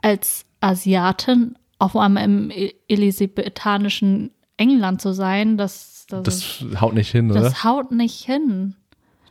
als 0.01 0.45
Asiatin 0.61 1.55
auf 1.77 1.95
einmal 1.95 2.23
im 2.23 2.49
E- 2.51 2.73
elisabethanischen 2.87 4.31
England 4.57 5.01
zu 5.01 5.13
sein, 5.13 5.57
das, 5.57 6.05
das, 6.09 6.23
Das 6.23 6.81
haut 6.81 6.93
nicht 6.93 7.11
hin, 7.11 7.29
oder? 7.31 7.41
das 7.41 7.63
haut 7.63 7.91
nicht 7.91 8.25
hin. 8.25 8.75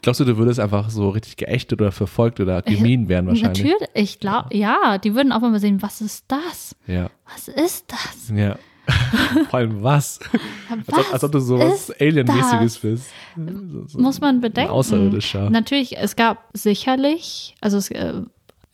Glaubst 0.05 0.21
du, 0.21 0.25
du 0.25 0.37
würdest 0.37 0.61
einfach 0.61 0.91
so 0.91 1.09
richtig 1.09 1.37
geächtet 1.39 1.81
oder 1.81 1.91
verfolgt 1.91 2.39
oder 2.39 2.61
gemieden 2.63 3.09
werden 3.09 3.27
wahrscheinlich? 3.27 3.65
Natürlich, 3.65 3.89
ich 3.95 4.21
glaube, 4.21 4.55
ja, 4.57 4.99
die 4.99 5.15
würden 5.15 5.33
auf 5.33 5.43
einmal 5.43 5.61
sehen, 5.61 5.81
was 5.83 6.01
ist 6.01 6.25
das? 6.29 6.77
Ja, 6.87 7.11
Was 7.33 7.49
ist 7.49 7.87
das? 7.91 8.29
ja. 8.37 8.57
Vor 9.49 9.59
allem 9.61 9.83
was? 9.83 10.21
Als 10.69 10.89
ob, 10.89 10.97
Was 10.99 11.13
als 11.15 11.25
ob 11.25 11.33
du 11.33 11.41
sowas 11.41 11.89
ist 11.89 12.01
Alienmäßiges 12.03 12.79
bist. 12.81 13.11
So, 13.35 13.87
so 13.87 13.99
Muss 13.99 14.21
man 14.21 14.43
bedenken. 14.43 14.71
Außerirdischer. 14.73 15.49
Natürlich, 15.49 15.97
es 15.97 16.17
gab 16.17 16.51
sicherlich, 16.53 17.55
also 17.63 17.79
es 17.79 17.91
äh, 17.91 18.13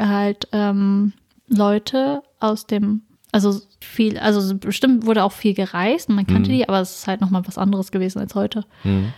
halt 0.01 0.49
ähm, 0.51 1.13
Leute 1.47 2.23
aus 2.41 2.67
dem, 2.67 3.03
also 3.31 3.61
viel, 3.81 4.19
also 4.19 4.57
bestimmt 4.57 5.07
wurde 5.07 5.23
auch 5.23 5.31
viel 5.33 5.55
gereist 5.55 6.09
und 6.09 6.17
man 6.17 6.27
kannte 6.27 6.51
Mhm. 6.51 6.55
die, 6.55 6.69
aber 6.69 6.81
es 6.81 6.91
ist 6.97 7.07
halt 7.07 7.21
nochmal 7.21 7.47
was 7.47 7.57
anderes 7.57 7.93
gewesen 7.93 8.19
als 8.19 8.35
heute. 8.35 8.65
Mhm. 8.83 9.13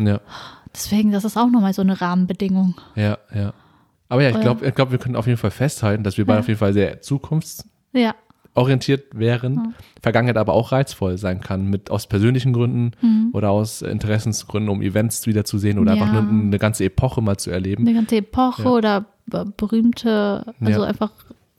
Ja, 0.00 0.20
Deswegen, 0.78 1.10
das 1.10 1.24
ist 1.24 1.36
auch 1.36 1.48
nochmal 1.50 1.72
so 1.74 1.82
eine 1.82 2.00
Rahmenbedingung. 2.00 2.76
ja, 2.94 3.18
ja. 3.34 3.52
Aber 4.10 4.22
ja, 4.22 4.30
ich 4.30 4.36
Ja. 4.36 4.40
glaube, 4.40 4.66
ich 4.66 4.74
glaub, 4.74 4.90
wir 4.90 4.96
können 4.98 5.16
auf 5.16 5.26
jeden 5.26 5.36
Fall 5.38 5.50
festhalten, 5.50 6.02
dass 6.04 6.16
wir 6.16 6.24
beide 6.24 6.36
Ja. 6.36 6.40
auf 6.40 6.48
jeden 6.48 6.58
Fall 6.58 6.72
sehr 6.72 7.02
zukunftsorientiert 7.02 9.04
Ja, 9.12 9.18
wären, 9.20 9.54
Mhm. 9.54 9.74
Vergangenheit 10.00 10.38
aber 10.38 10.54
auch 10.54 10.72
reizvoll 10.72 11.18
sein 11.18 11.40
kann, 11.40 11.66
mit 11.66 11.90
aus 11.90 12.06
persönlichen 12.06 12.52
Gründen 12.54 12.92
Mhm. 13.02 13.30
oder 13.34 13.50
aus 13.50 13.82
Interessensgründen, 13.82 14.70
um 14.70 14.80
Events 14.80 15.26
wiederzusehen 15.26 15.78
oder 15.78 15.94
Ja. 15.94 16.02
einfach 16.04 16.12
nur 16.12 16.22
eine 16.28 16.58
ganze 16.58 16.84
Epoche 16.84 17.20
mal 17.20 17.36
zu 17.36 17.50
erleben. 17.50 17.82
eine 17.86 17.94
ganze 17.94 18.16
Epoche 18.16 18.62
Ja. 18.62 18.70
oder 18.70 19.04
berühmte, 19.58 20.54
also 20.60 20.80
Ja. 20.82 20.86
einfach 20.86 21.10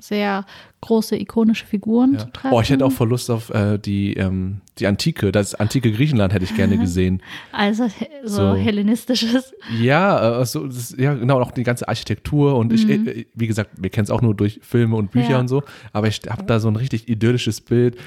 sehr 0.02 0.46
große 0.82 1.18
ikonische 1.20 1.66
Figuren 1.66 2.14
Ja. 2.14 2.20
zu 2.20 2.26
treffen. 2.32 2.54
Oh, 2.56 2.62
ich 2.62 2.70
hätte 2.70 2.86
auch 2.86 2.92
voll 2.92 3.10
Lust 3.10 3.30
auf 3.30 3.50
äh, 3.50 3.78
die, 3.78 4.14
ähm, 4.14 4.62
die 4.78 4.88
Antike, 4.88 5.32
das 5.34 5.56
antike 5.56 5.92
Griechenland 5.92 6.34
hätte 6.34 6.46
ich 6.46 6.56
gerne 6.56 6.78
gesehen. 6.80 7.22
Also 7.52 7.88
so, 8.24 8.54
So. 8.54 8.56
hellenistisches. 8.56 9.54
Ja, 9.78 10.40
äh, 10.42 10.46
so, 10.46 10.68
das, 10.68 10.96
ja, 10.98 11.14
genau, 11.16 11.42
auch 11.42 11.52
die 11.52 11.64
ganze 11.64 11.88
Architektur 11.90 12.56
und 12.56 12.72
ich, 12.72 12.88
äh, 12.90 13.26
wie 13.36 13.48
gesagt, 13.48 13.72
wir 13.78 13.90
kennen 13.90 14.06
es 14.06 14.10
auch 14.12 14.22
nur 14.22 14.34
durch 14.36 14.60
Filme 14.64 14.96
und 14.96 15.12
Bücher 15.12 15.26
Mhm. 15.26 15.32
Ja. 15.32 15.40
und 15.42 15.48
so, 15.50 15.64
aber 15.92 16.08
ich 16.08 16.22
habe 16.30 16.44
da 16.44 16.60
so 16.62 16.70
ein 16.70 16.78
richtig 16.78 17.10
idyllisches 17.10 17.60
Bild, 17.60 17.98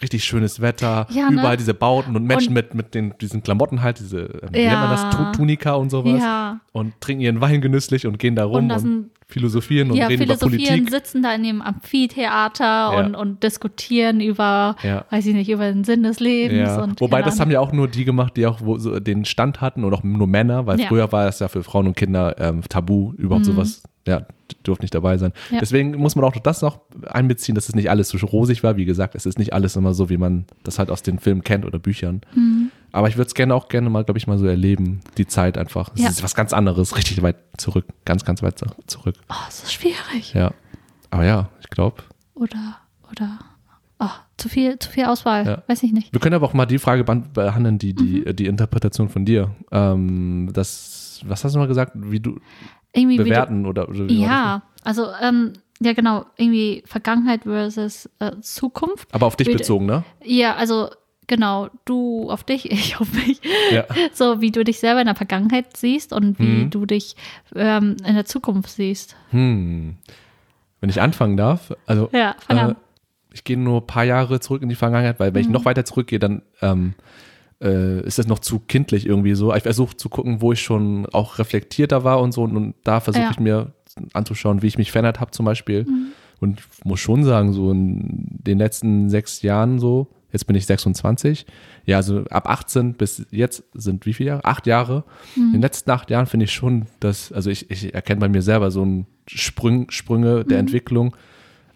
richtig 0.00 0.24
schönes 0.24 0.60
Wetter, 0.60 1.06
Ja, 1.10 1.28
ne? 1.30 1.40
überall 1.40 1.56
diese 1.56 1.74
Bauten 1.74 2.14
und 2.16 2.24
Menschen 2.24 2.50
Und- 2.50 2.54
mit, 2.54 2.74
mit 2.74 2.94
den, 2.94 3.14
diesen 3.20 3.42
Klamotten 3.42 3.82
halt, 3.82 3.98
diese, 3.98 4.20
äh, 4.42 4.48
wie 4.52 4.58
nennt 4.66 4.72
man 4.80 4.90
das, 4.90 5.02
Ja. 5.02 5.10
Tu- 5.10 5.32
Tunika 5.38 5.72
und 5.74 5.90
sowas 5.90 6.20
Ja. 6.22 6.60
und 6.72 6.92
trinken 7.00 7.22
ihren 7.22 7.40
Wein 7.40 7.60
genüsslich 7.60 8.06
und 8.06 8.18
gehen 8.18 8.34
da 8.36 8.44
rum 8.44 8.56
Und 8.56 8.62
und, 8.64 8.68
das 8.70 8.84
philosophieren 9.30 9.90
und 9.90 9.96
ja, 9.96 10.06
reden 10.06 10.22
über 10.22 10.36
philosophieren, 10.36 10.84
Politik. 10.84 10.90
sitzen 10.90 11.22
da 11.22 11.34
in 11.34 11.42
dem 11.42 11.60
Amphitheater 11.60 12.64
Ja. 12.64 12.98
und, 13.00 13.14
und 13.14 13.42
diskutieren 13.42 14.20
über, 14.20 14.76
Ja. 14.82 15.04
weiß 15.10 15.26
ich 15.26 15.34
nicht, 15.34 15.50
über 15.50 15.70
den 15.70 15.84
Sinn 15.84 16.02
des 16.02 16.20
Lebens. 16.20 16.68
Ja. 16.70 16.82
Und 16.82 17.00
Wobei 17.00 17.22
das 17.22 17.38
haben 17.40 17.50
ja 17.50 17.60
auch 17.60 17.72
nur 17.72 17.88
die 17.88 18.04
gemacht, 18.04 18.36
die 18.36 18.46
auch 18.46 18.60
wo, 18.62 18.78
so 18.78 18.98
den 19.00 19.24
Stand 19.24 19.60
hatten 19.60 19.84
und 19.84 19.92
auch 19.92 20.02
nur 20.02 20.26
Männer, 20.26 20.66
weil 20.66 20.80
Ja. 20.80 20.86
früher 20.88 21.10
war 21.12 21.26
es 21.28 21.40
ja 21.40 21.48
für 21.48 21.62
Frauen 21.62 21.86
und 21.88 21.96
Kinder 21.96 22.36
ähm, 22.38 22.62
tabu, 22.68 23.12
überhaupt 23.16 23.44
sowas, 23.46 23.82
ja, 24.08 24.26
durfte 24.62 24.84
nicht 24.84 24.94
dabei 24.94 25.18
sein. 25.18 25.32
Ja. 25.50 25.58
Deswegen 25.60 25.94
muss 25.96 26.16
man 26.16 26.24
auch 26.24 26.32
das 26.36 26.62
noch 26.62 26.80
einbeziehen, 27.06 27.54
dass 27.54 27.68
es 27.68 27.74
nicht 27.74 27.90
alles 27.90 28.08
so 28.08 28.18
rosig 28.26 28.62
war. 28.62 28.76
Wie 28.76 28.84
gesagt, 28.86 29.14
es 29.14 29.26
ist 29.26 29.38
nicht 29.38 29.52
alles 29.52 29.76
immer 29.76 29.92
so, 29.94 30.08
wie 30.08 30.16
man 30.16 30.46
das 30.64 30.78
halt 30.78 30.90
aus 30.90 31.02
den 31.02 31.18
Filmen 31.18 31.42
kennt 31.44 31.64
oder 31.66 31.78
Büchern. 31.78 32.22
Mhm. 32.34 32.70
Aber 32.92 33.08
ich 33.08 33.16
würde 33.16 33.28
es 33.28 33.34
gerne 33.34 33.54
auch 33.54 33.68
gerne 33.68 33.90
mal, 33.90 34.04
glaube 34.04 34.18
ich, 34.18 34.26
mal 34.26 34.38
so 34.38 34.46
erleben, 34.46 35.00
die 35.18 35.26
Zeit 35.26 35.58
einfach. 35.58 35.90
Es 35.94 36.02
Ja. 36.02 36.08
ist 36.08 36.22
was 36.22 36.34
ganz 36.34 36.52
anderes, 36.54 36.96
richtig 36.96 37.20
weit 37.22 37.36
zurück, 37.58 37.84
ganz, 38.06 38.24
ganz 38.24 38.42
weit 38.42 38.58
zurück. 38.86 39.14
Oh, 39.28 39.34
das 39.46 39.62
ist 39.64 39.72
schwierig. 39.74 40.32
Ja. 40.34 40.52
Aber 41.10 41.24
ja, 41.24 41.48
ich 41.60 41.68
glaube, 41.70 42.02
Oder, 42.34 42.76
oder, 43.10 43.38
oh, 43.98 44.06
zu 44.38 44.48
viel, 44.48 44.78
zu 44.78 44.90
viel 44.90 45.04
Auswahl. 45.04 45.44
Ja. 45.46 45.62
Weiß 45.66 45.82
ich 45.82 45.92
nicht. 45.92 46.12
Wir 46.12 46.20
können 46.20 46.34
aber 46.34 46.46
auch 46.46 46.54
mal 46.54 46.66
die 46.66 46.78
Frage 46.78 47.02
behan- 47.02 47.32
behandeln, 47.34 47.78
die, 47.78 47.92
die, 47.94 48.22
Mhm. 48.26 48.36
die 48.36 48.46
Interpretation 48.46 49.08
von 49.08 49.24
dir. 49.24 49.54
Ähm, 49.72 50.50
das, 50.54 51.20
was 51.26 51.44
hast 51.44 51.54
du 51.54 51.58
mal 51.58 51.66
gesagt, 51.68 51.92
wie 51.96 52.20
du 52.20 52.38
Irgendwie 52.92 53.18
wie 53.18 53.24
bewerten 53.24 53.66
oder, 53.66 53.88
oder 53.88 54.00
war 54.00 54.06
Ja, 54.10 54.62
also, 54.84 55.06
ähm, 55.20 55.52
ja, 55.80 55.92
genau, 55.92 56.24
irgendwie 56.36 56.82
Vergangenheit 56.86 57.42
versus 57.44 58.08
äh, 58.18 58.32
Zukunft. 58.40 59.14
Aber 59.14 59.26
auf 59.26 59.36
dich 59.36 59.48
Wie- 59.48 59.52
bezogen, 59.52 59.86
ne? 59.86 60.04
Ja, 60.24 60.56
also, 60.56 60.88
genau, 61.26 61.68
du 61.84 62.30
auf 62.30 62.42
dich, 62.44 62.70
ich 62.72 62.98
auf 63.00 63.12
mich. 63.12 63.40
Ja. 63.70 63.84
So 64.12 64.40
wie 64.40 64.50
du 64.50 64.64
dich 64.64 64.78
selber 64.80 65.00
in 65.00 65.06
der 65.06 65.14
Vergangenheit 65.14 65.76
siehst 65.76 66.12
und 66.12 66.38
wie 66.40 66.64
Mhm. 66.64 66.70
du 66.70 66.86
dich 66.86 67.14
ähm, 67.54 67.96
in 68.04 68.14
der 68.14 68.24
Zukunft 68.24 68.70
siehst. 68.70 69.14
Hm. 69.30 69.96
Wenn 70.80 70.90
ich 70.90 71.00
anfangen 71.00 71.36
darf, 71.36 71.72
also 71.86 72.08
Ja, 72.12 72.34
fang 72.38 72.56
äh, 72.56 72.60
an. 72.60 72.76
ich 73.32 73.44
gehe 73.44 73.56
nur 73.58 73.80
ein 73.82 73.86
paar 73.86 74.04
Jahre 74.04 74.40
zurück 74.40 74.62
in 74.62 74.68
die 74.68 74.74
Vergangenheit, 74.74 75.20
weil 75.20 75.34
wenn 75.34 75.42
Mhm. 75.42 75.48
ich 75.48 75.52
noch 75.52 75.64
weiter 75.64 75.84
zurückgehe, 75.84 76.18
dann 76.18 76.42
ähm, 76.62 76.94
äh, 77.62 78.00
ist 78.06 78.18
das 78.18 78.26
noch 78.28 78.38
zu 78.38 78.60
kindlich 78.60 79.06
irgendwie 79.06 79.34
so. 79.34 79.54
Ich 79.54 79.62
versuche 79.64 79.96
zu 79.96 80.08
gucken, 80.08 80.40
wo 80.40 80.52
ich 80.52 80.62
schon 80.62 81.06
auch 81.06 81.38
reflektierter 81.38 82.04
war 82.04 82.20
und 82.20 82.32
so 82.32 82.42
und, 82.42 82.56
und 82.56 82.74
da 82.84 83.00
versuche 83.00 83.24
Ja. 83.24 83.30
ich 83.30 83.40
mir 83.40 83.72
anzuschauen, 84.12 84.62
wie 84.62 84.66
ich 84.68 84.78
mich 84.78 84.92
verändert 84.92 85.20
habe 85.20 85.30
zum 85.32 85.44
Beispiel. 85.46 85.84
Mhm. 85.84 86.06
Und 86.40 86.60
ich 86.60 86.84
muss 86.84 87.00
schon 87.00 87.24
sagen, 87.24 87.52
so 87.52 87.72
in 87.72 88.26
den 88.28 88.58
letzten 88.58 89.10
sechs 89.10 89.42
Jahren 89.42 89.80
so, 89.80 90.06
jetzt 90.30 90.46
bin 90.46 90.54
ich 90.54 90.66
26, 90.66 91.46
ja, 91.84 91.96
also 91.96 92.22
ab 92.30 92.48
18 92.48 92.94
bis 92.94 93.26
jetzt 93.30 93.64
sind 93.74 94.06
wie 94.06 94.12
viele 94.12 94.28
Jahre? 94.28 94.44
Acht 94.44 94.66
Jahre. 94.68 95.02
Mhm. 95.34 95.42
In 95.46 95.52
den 95.54 95.62
letzten 95.62 95.90
acht 95.90 96.10
Jahren 96.10 96.26
finde 96.26 96.44
ich 96.44 96.52
schon, 96.52 96.86
dass, 97.00 97.32
also 97.32 97.50
ich, 97.50 97.70
ich 97.72 97.92
erkenne 97.92 98.20
bei 98.20 98.28
mir 98.28 98.42
selber 98.42 98.70
so 98.70 98.84
ein 98.84 99.06
Sprung, 99.26 99.90
Sprünge 99.90 100.44
Mhm. 100.44 100.48
der 100.48 100.58
Entwicklung, 100.60 101.16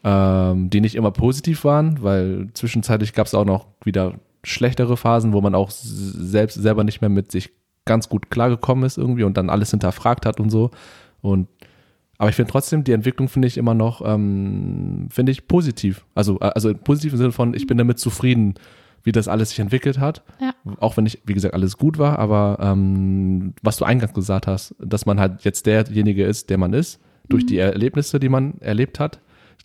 ähm, 0.05 0.71
die 0.71 0.81
nicht 0.81 0.95
immer 0.95 1.11
positiv 1.11 1.65
waren, 1.65 2.03
weil 2.03 2.49
zwischenzeitlich 2.55 3.15
gab 3.15 3.27
es 3.27 3.35
auch 3.35 3.45
noch 3.45 3.67
wieder 3.85 4.15
schlechtere 4.45 4.97
Phasen, 4.97 5.33
wo 5.33 5.41
man 5.41 5.55
auch 5.55 5.71
selbst 5.71 6.55
selber 6.61 6.85
nicht 6.85 7.01
mehr 7.01 7.11
mit 7.11 7.31
sich 7.33 7.51
ganz 7.85 8.09
gut 8.09 8.31
klargekommen 8.31 8.85
ist 8.85 8.99
irgendwie 8.99 9.25
und 9.25 9.37
dann 9.37 9.51
alles 9.51 9.71
hinterfragt 9.71 10.27
hat 10.27 10.41
und 10.41 10.51
so. 10.51 10.71
Und 11.21 11.49
Aber 12.19 12.29
ich 12.31 12.37
finde 12.37 12.53
trotzdem, 12.53 12.85
die 12.85 12.93
Entwicklung 12.93 13.29
finde 13.29 13.49
ich 13.49 13.57
immer 13.57 13.75
noch, 13.75 14.01
ähm, 14.05 15.09
finde 15.11 15.33
ich 15.33 15.49
positiv. 15.49 16.05
Also, 16.15 16.39
äh, 16.41 16.53
also 16.55 16.73
positiv 16.75 17.13
im 17.13 17.19
Sinne 17.19 17.33
von, 17.33 17.55
ich 17.55 17.67
bin 17.67 17.79
damit 17.79 17.99
zufrieden, 17.99 18.55
wie 19.03 19.11
das 19.11 19.27
alles 19.27 19.51
sich 19.51 19.59
entwickelt 19.59 19.99
hat. 19.99 20.23
Ja. 20.41 20.55
Auch 20.79 20.97
wenn 20.97 21.03
nicht, 21.05 21.23
wie 21.25 21.35
gesagt, 21.35 21.55
alles 21.55 21.77
gut 21.77 21.99
war, 21.99 22.21
aber 22.21 22.59
ähm, 22.61 23.55
was 23.63 23.77
du 23.79 23.85
eingangs 23.85 24.15
gesagt 24.15 24.47
hast, 24.47 24.77
dass 24.79 25.07
man 25.07 25.19
halt 25.19 25.43
jetzt 25.43 25.67
derjenige 25.67 26.25
ist, 26.25 26.51
der 26.51 26.59
man 26.59 26.73
ist, 26.73 27.01
durch 27.29 27.43
Mhm. 27.43 27.49
die 27.49 27.59
Erlebnisse, 27.59 28.21
die 28.21 28.29
man 28.29 28.55
erlebt 28.61 29.01
hat. 29.01 29.19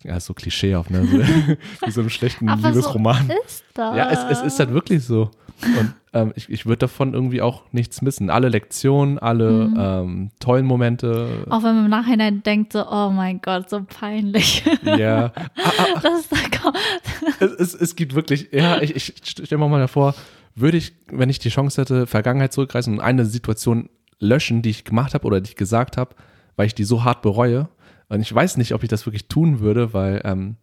Ja, 0.04 0.20
so 0.20 0.32
klischeehaft, 0.34 0.90
ne? 0.90 1.04
So, 1.06 1.18
wie 1.86 1.90
so 1.90 2.00
einem 2.02 2.10
schlechten 2.10 2.48
Aber 2.48 2.68
Liebesroman. 2.68 3.26
so 3.26 3.32
ist 3.46 3.64
das. 3.74 3.96
Ja, 3.96 4.10
es, 4.10 4.38
es 4.38 4.44
ist 4.44 4.58
halt 4.60 4.72
wirklich 4.72 5.04
so. 5.04 5.30
Und 5.60 5.92
ähm, 6.12 6.32
ich, 6.36 6.48
ich 6.50 6.66
würde 6.66 6.78
davon 6.78 7.14
irgendwie 7.14 7.42
auch 7.42 7.64
nichts 7.72 8.00
missen. 8.00 8.30
Alle 8.30 8.48
Lektionen, 8.48 9.18
alle 9.18 9.50
Mhm. 9.66 9.76
ähm, 9.76 10.30
tollen 10.38 10.66
Momente. 10.66 11.44
Auch 11.50 11.64
wenn 11.64 11.74
man 11.74 11.84
im 11.86 11.90
Nachhinein 11.90 12.42
denkt, 12.44 12.72
so, 12.74 12.86
oh 12.88 13.10
mein 13.10 13.40
Gott, 13.42 13.68
so 13.68 13.82
peinlich. 13.82 14.62
Ja, 14.84 15.28
das 16.02 16.20
ist, 16.20 16.32
es, 17.40 17.50
es, 17.52 17.74
es 17.74 17.96
gibt 17.96 18.14
wirklich, 18.14 18.50
ja, 18.52 18.80
ich, 18.80 18.94
ich 18.94 19.14
stelle 19.24 19.58
mir 19.58 19.68
mal 19.68 19.80
davor, 19.80 20.14
würde 20.54 20.76
ich, 20.76 20.92
wenn 21.10 21.28
ich 21.28 21.40
die 21.40 21.48
Chance 21.50 21.80
hätte, 21.80 22.06
Vergangenheit 22.06 22.52
zurückreisen 22.52 22.94
und 22.94 23.00
eine 23.00 23.24
Situation 23.24 23.88
löschen, 24.20 24.62
die 24.62 24.70
ich 24.70 24.84
gemacht 24.84 25.14
habe 25.14 25.26
oder 25.26 25.40
die 25.40 25.50
ich 25.50 25.56
gesagt 25.56 25.96
habe, 25.96 26.14
weil 26.56 26.66
ich 26.66 26.74
die 26.74 26.84
so 26.84 27.02
hart 27.04 27.22
bereue. 27.22 27.68
Und 28.08 28.20
ich 28.20 28.34
weiß 28.34 28.56
nicht, 28.56 28.72
ob 28.74 28.82
ich 28.82 28.88
das 28.88 29.06
wirklich 29.06 29.28
tun 29.28 29.60
würde, 29.60 29.92
weil 29.92 30.22
ähm, 30.24 30.56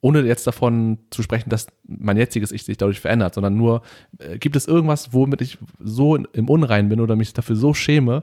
ohne 0.00 0.22
jetzt 0.22 0.46
davon 0.46 0.98
zu 1.10 1.22
sprechen, 1.22 1.48
dass 1.48 1.68
mein 1.86 2.16
jetziges 2.16 2.52
Ich 2.52 2.64
sich 2.64 2.76
dadurch 2.76 3.00
verändert, 3.00 3.34
sondern 3.34 3.56
nur, 3.56 3.82
äh, 4.18 4.38
gibt 4.38 4.56
es 4.56 4.66
irgendwas, 4.66 5.12
womit 5.12 5.40
ich 5.40 5.58
so 5.78 6.16
im 6.16 6.48
Unrein 6.48 6.88
bin 6.88 7.00
oder 7.00 7.16
mich 7.16 7.32
dafür 7.32 7.56
so 7.56 7.72
schäme 7.72 8.22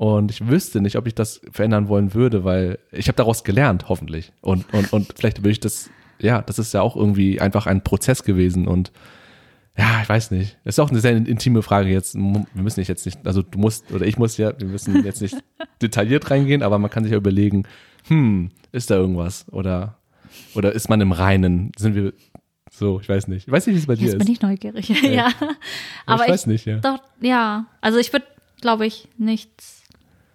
und 0.00 0.30
ich 0.30 0.48
wüsste 0.48 0.80
nicht, 0.80 0.96
ob 0.96 1.06
ich 1.06 1.14
das 1.14 1.42
verändern 1.50 1.88
wollen 1.88 2.14
würde, 2.14 2.42
weil 2.42 2.78
ich 2.90 3.08
habe 3.08 3.16
daraus 3.16 3.44
gelernt, 3.44 3.90
hoffentlich. 3.90 4.32
Und, 4.40 4.72
und, 4.72 4.90
und 4.94 5.12
vielleicht 5.14 5.40
würde 5.40 5.50
ich 5.50 5.60
das, 5.60 5.90
ja, 6.18 6.40
das 6.40 6.58
ist 6.58 6.72
ja 6.72 6.80
auch 6.80 6.96
irgendwie 6.96 7.38
einfach 7.38 7.66
ein 7.66 7.84
Prozess 7.84 8.22
gewesen 8.24 8.66
und 8.66 8.92
ja, 9.80 10.02
ich 10.02 10.08
weiß 10.08 10.30
nicht. 10.30 10.58
Das 10.64 10.74
ist 10.74 10.78
auch 10.78 10.90
eine 10.90 11.00
sehr 11.00 11.16
intime 11.16 11.62
Frage 11.62 11.90
jetzt. 11.90 12.14
Wir 12.14 12.46
müssen 12.54 12.80
nicht 12.80 12.88
jetzt 12.88 13.06
nicht, 13.06 13.26
also 13.26 13.42
du 13.42 13.58
musst 13.58 13.90
oder 13.92 14.06
ich 14.06 14.18
muss 14.18 14.36
ja, 14.36 14.58
wir 14.58 14.68
müssen 14.68 15.04
jetzt 15.04 15.22
nicht 15.22 15.36
detailliert 15.82 16.30
reingehen, 16.30 16.62
aber 16.62 16.78
man 16.78 16.90
kann 16.90 17.04
sich 17.04 17.12
ja 17.12 17.18
überlegen, 17.18 17.64
hm, 18.08 18.50
ist 18.72 18.90
da 18.90 18.96
irgendwas 18.96 19.46
oder 19.50 19.96
oder 20.54 20.72
ist 20.72 20.88
man 20.88 21.00
im 21.00 21.12
Reinen? 21.12 21.72
Sind 21.76 21.94
wir 21.94 22.12
so, 22.70 23.00
ich 23.00 23.08
weiß 23.08 23.28
nicht. 23.28 23.46
Ich 23.46 23.52
weiß 23.52 23.66
nicht, 23.66 23.76
wie 23.76 23.80
es 23.80 23.86
bei 23.86 23.94
dir 23.96 24.04
Jetzt 24.04 24.14
ist. 24.14 24.18
bin 24.18 24.32
ich 24.32 24.42
neugierig. 24.42 24.88
ja. 25.02 25.30
Aber 26.06 26.22
ich 26.22 26.28
ich, 26.28 26.32
weiß 26.32 26.46
nicht, 26.46 26.66
ja. 26.66 26.78
doch, 26.78 27.02
ja. 27.20 27.66
Also 27.80 27.98
ich 27.98 28.12
würde, 28.12 28.26
glaube 28.60 28.86
ich, 28.86 29.08
nichts, 29.18 29.82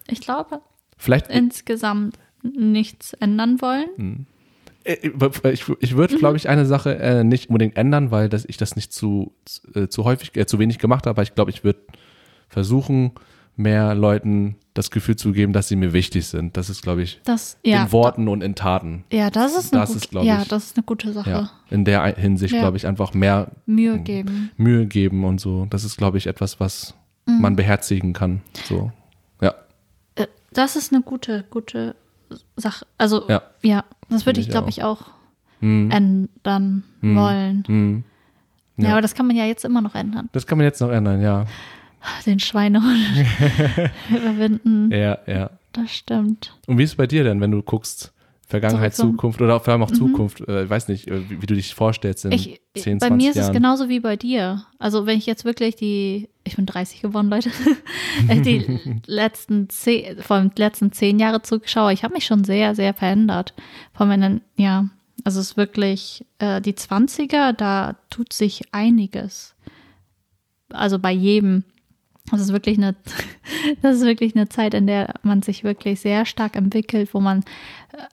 ich 0.07 0.21
glaube, 0.21 0.61
Vielleicht 0.97 1.27
insgesamt 1.27 2.17
nichts 2.41 3.13
ändern 3.13 3.61
wollen. 3.61 4.25
Äh, 4.27 4.34
Ich, 4.85 5.63
ich 5.79 5.97
würde, 5.97 6.17
glaube 6.17 6.37
ich, 6.37 6.47
eine 6.47 6.65
Sache 6.65 6.97
äh, 6.99 7.23
nicht 7.23 7.49
unbedingt 7.49 7.75
ändern, 7.75 8.11
weil 8.11 8.29
das, 8.29 8.45
ich 8.45 8.57
das 8.57 8.75
nicht 8.75 8.93
zu, 8.93 9.33
äh, 9.73 9.87
zu 9.87 10.03
häufig, 10.05 10.35
äh, 10.37 10.45
zu 10.45 10.59
wenig 10.59 10.77
gemacht 10.79 11.05
habe. 11.07 11.11
Aber 11.11 11.23
ich 11.23 11.33
glaube, 11.33 11.49
ich 11.51 11.63
würde 11.63 11.79
versuchen, 12.49 13.11
mehr 13.57 13.95
Leuten 13.95 14.57
das 14.73 14.91
Gefühl 14.91 15.15
zu 15.15 15.31
geben, 15.31 15.53
dass 15.53 15.69
sie 15.69 15.75
mir 15.77 15.93
wichtig 15.93 16.27
sind. 16.27 16.57
Das 16.57 16.69
ist, 16.69 16.81
glaube 16.81 17.01
ich, 17.01 17.21
Das, 17.23 17.57
ja. 17.63 17.83
in 17.85 17.91
Worten 17.93 18.27
und 18.27 18.43
in 18.43 18.53
Taten. 18.55 19.05
Ja, 19.11 19.29
das 19.29 19.55
ist 19.55 19.73
eine, 19.73 19.81
Das 19.81 19.93
gut, 19.93 19.97
ist, 20.03 20.13
ja, 20.13 20.41
ich, 20.41 20.47
das 20.49 20.65
ist 20.65 20.77
eine 20.77 20.83
gute 20.83 21.13
Sache. 21.13 21.29
Ja. 21.29 21.49
In 21.69 21.85
der 21.85 22.03
Hinsicht, 22.17 22.53
glaube 22.53 22.75
ich, 22.77 22.85
einfach 22.85 23.13
mehr 23.13 23.51
Mühe 23.65 23.97
geben. 23.99 24.51
Mühe 24.57 24.85
geben 24.85 25.23
und 25.23 25.39
so. 25.39 25.65
Das 25.69 25.83
ist, 25.85 25.97
glaube 25.97 26.17
ich, 26.17 26.27
etwas, 26.27 26.59
was 26.59 26.93
Mhm. 27.27 27.41
man 27.41 27.55
beherzigen 27.55 28.13
kann. 28.13 28.41
So, 28.65 28.91
ja. 29.41 29.55
Äh, 30.13 30.27
Das 30.53 30.75
ist 30.75 30.93
eine 30.93 31.01
gute, 31.01 31.43
gute 31.49 31.95
Sache. 32.55 32.85
Also, 32.97 33.27
Ja. 33.29 33.41
ja, 33.61 33.83
das 34.09 34.25
würde 34.25 34.39
ich, 34.39 34.49
glaube 34.49 34.69
ich, 34.69 34.83
auch 34.83 35.01
Hm, 35.61 35.89
ändern 35.91 36.83
wollen. 37.01 37.63
hm. 37.67 38.03
Ja. 38.77 38.85
Ja. 38.87 38.91
aber 38.91 39.01
das 39.01 39.15
kann 39.15 39.25
man 39.27 39.35
ja 39.37 39.45
jetzt 39.45 39.63
immer 39.63 39.79
noch 39.81 39.95
ändern. 39.95 40.27
Das 40.33 40.45
kann 40.45 40.57
man 40.57 40.65
jetzt 40.65 40.81
noch 40.81 40.89
ändern, 40.89 41.21
ja. 41.21 41.45
Den 42.25 42.39
Schweinehund 42.39 42.85
überwinden. 44.09 44.91
Ja, 44.91 45.17
ja. 45.27 45.49
Das 45.71 45.91
stimmt. 45.91 46.57
Und 46.67 46.77
wie 46.77 46.83
ist 46.83 46.91
es 46.91 46.95
bei 46.95 47.07
dir 47.07 47.23
denn, 47.23 47.39
wenn 47.41 47.51
du 47.51 47.61
guckst, 47.61 48.13
Vergangenheit, 48.47 48.95
Zukunft 48.95 49.41
oder 49.41 49.59
vor 49.59 49.73
allem 49.73 49.81
auch 49.81 49.91
Zukunft, 49.91 50.41
äh, 50.47 50.65
ich 50.65 50.69
weiß 50.69 50.87
nicht, 50.87 51.07
äh, 51.07 51.29
wie, 51.29 51.41
wie 51.41 51.45
du 51.47 51.55
dich 51.55 51.73
vorstellst 51.73 52.25
in 52.25 52.31
Ich, 52.31 52.61
10, 52.75 52.99
20 52.99 53.09
bei 53.09 53.15
mir 53.15 53.29
ist 53.31 53.37
Jahren. 53.37 53.49
es 53.49 53.53
genauso 53.53 53.89
wie 53.89 53.99
bei 53.99 54.17
dir. 54.17 54.65
Also 54.77 55.07
wenn 55.07 55.17
ich 55.17 55.25
jetzt 55.25 55.45
wirklich 55.45 55.75
die, 55.75 56.29
ich 56.43 56.55
bin 56.55 56.67
30 56.67 57.01
geworden, 57.01 57.29
Leute, 57.29 57.49
ich 58.29 58.41
die 58.43 58.79
letzten 59.07 59.69
zehn, 59.69 60.21
vor 60.21 60.37
allem 60.37 60.51
letzten 60.55 60.91
zehn 60.91 61.17
Jahre 61.17 61.41
zurückschaue, 61.41 61.91
ich 61.91 62.03
habe 62.03 62.13
mich 62.13 62.25
schon 62.25 62.43
sehr, 62.43 62.75
sehr 62.75 62.93
verändert. 62.93 63.55
Von 63.93 64.09
meinen, 64.09 64.41
ja, 64.57 64.89
also 65.23 65.39
es 65.39 65.51
ist 65.51 65.57
wirklich 65.57 66.23
äh, 66.37 66.61
die 66.61 66.73
20er, 66.73 67.51
da 67.51 67.95
tut 68.11 68.31
sich 68.31 68.61
einiges. 68.71 69.55
Also 70.69 70.99
bei 70.99 71.11
jedem. 71.11 71.63
Das 72.31 72.41
ist 72.41 72.53
wirklich 72.53 72.77
eine, 72.77 72.95
das 73.81 73.97
ist 73.97 74.03
wirklich 74.03 74.35
eine 74.35 74.49
Zeit, 74.49 74.73
in 74.75 74.87
der 74.87 75.15
man 75.23 75.41
sich 75.41 75.63
wirklich 75.63 75.99
sehr 75.99 76.25
stark 76.25 76.55
entwickelt, 76.55 77.13
wo 77.13 77.19
man 77.19 77.39
äh, 77.93 78.03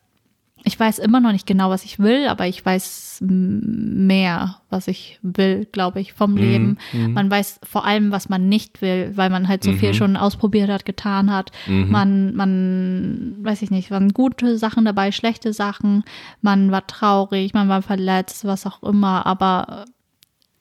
ich 0.65 0.79
weiß 0.79 0.99
immer 1.01 1.21
noch 1.21 1.33
nicht 1.33 1.47
genau, 1.47 1.71
was 1.71 1.85
ich 1.85 1.99
will, 1.99 2.29
aber 2.29 2.47
ich 2.47 2.65
weiß 2.65 3.19
mehr, 3.25 4.57
was 4.71 4.89
ich 4.89 5.19
will, 5.23 5.67
glaube 5.71 6.01
ich, 6.01 6.13
vom 6.13 6.37
Leben. 6.37 6.79
Man 7.15 7.31
weiß 7.31 7.61
vor 7.63 7.85
allem, 7.85 8.11
was 8.13 8.29
man 8.29 8.49
nicht 8.49 8.81
will, 8.81 9.13
weil 9.17 9.29
man 9.31 9.49
halt 9.49 9.65
so 9.65 9.73
viel 9.79 9.93
schon 9.95 10.17
ausprobiert 10.17 10.71
hat, 10.71 10.85
getan 10.85 11.31
hat. 11.33 11.51
Man, 11.91 12.35
man, 12.35 13.37
weiß 13.41 13.63
ich 13.63 13.71
nicht, 13.71 13.91
waren 13.91 14.11
gute 14.11 14.57
Sachen 14.59 14.85
dabei, 14.85 15.13
schlechte 15.13 15.53
Sachen. 15.53 16.05
Man 16.41 16.71
war 16.71 16.87
traurig, 16.87 17.55
man 17.55 17.69
war 17.69 17.83
verletzt, 17.83 18.45
was 18.45 18.67
auch 18.67 18.83
immer, 18.83 19.27
aber 19.27 19.85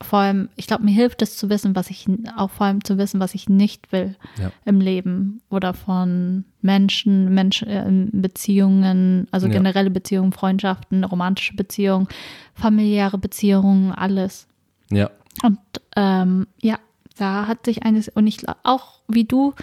vor 0.04 0.20
allem, 0.20 0.50
ich 0.56 0.68
glaube, 0.68 0.84
mir 0.84 0.92
hilft 0.94 1.22
es 1.22 1.38
zu 1.38 1.50
wissen, 1.50 1.76
was 1.76 1.90
ich, 1.90 2.06
auch 2.38 2.50
vor 2.50 2.66
allem 2.68 2.84
zu 2.84 2.98
wissen, 2.98 3.20
was 3.20 3.34
ich 3.36 3.50
nicht 3.50 3.92
will 3.92 4.16
Ja. 4.40 4.52
im 4.66 4.80
Leben 4.82 5.42
oder 5.50 5.74
von 5.74 6.46
Menschen, 6.62 7.34
Mensch, 7.34 7.64
äh, 7.64 7.84
Beziehungen, 8.12 9.28
also 9.32 9.48
Ja. 9.48 9.54
generelle 9.54 9.90
Beziehungen, 9.90 10.32
Freundschaften, 10.32 11.04
romantische 11.04 11.56
Beziehungen, 11.56 12.08
familiäre 12.54 13.18
Beziehungen, 13.18 13.92
alles. 13.92 14.48
Ja, 14.90 15.10
Und 15.44 15.60
ähm, 15.96 16.48
ja, 16.62 16.78
da 17.18 17.48
hat 17.48 17.66
sich 17.66 17.84
eines, 17.84 18.10
und 18.10 18.28
ich 18.28 18.44
auch 18.64 19.02
wie 19.08 19.24
du, 19.26 19.54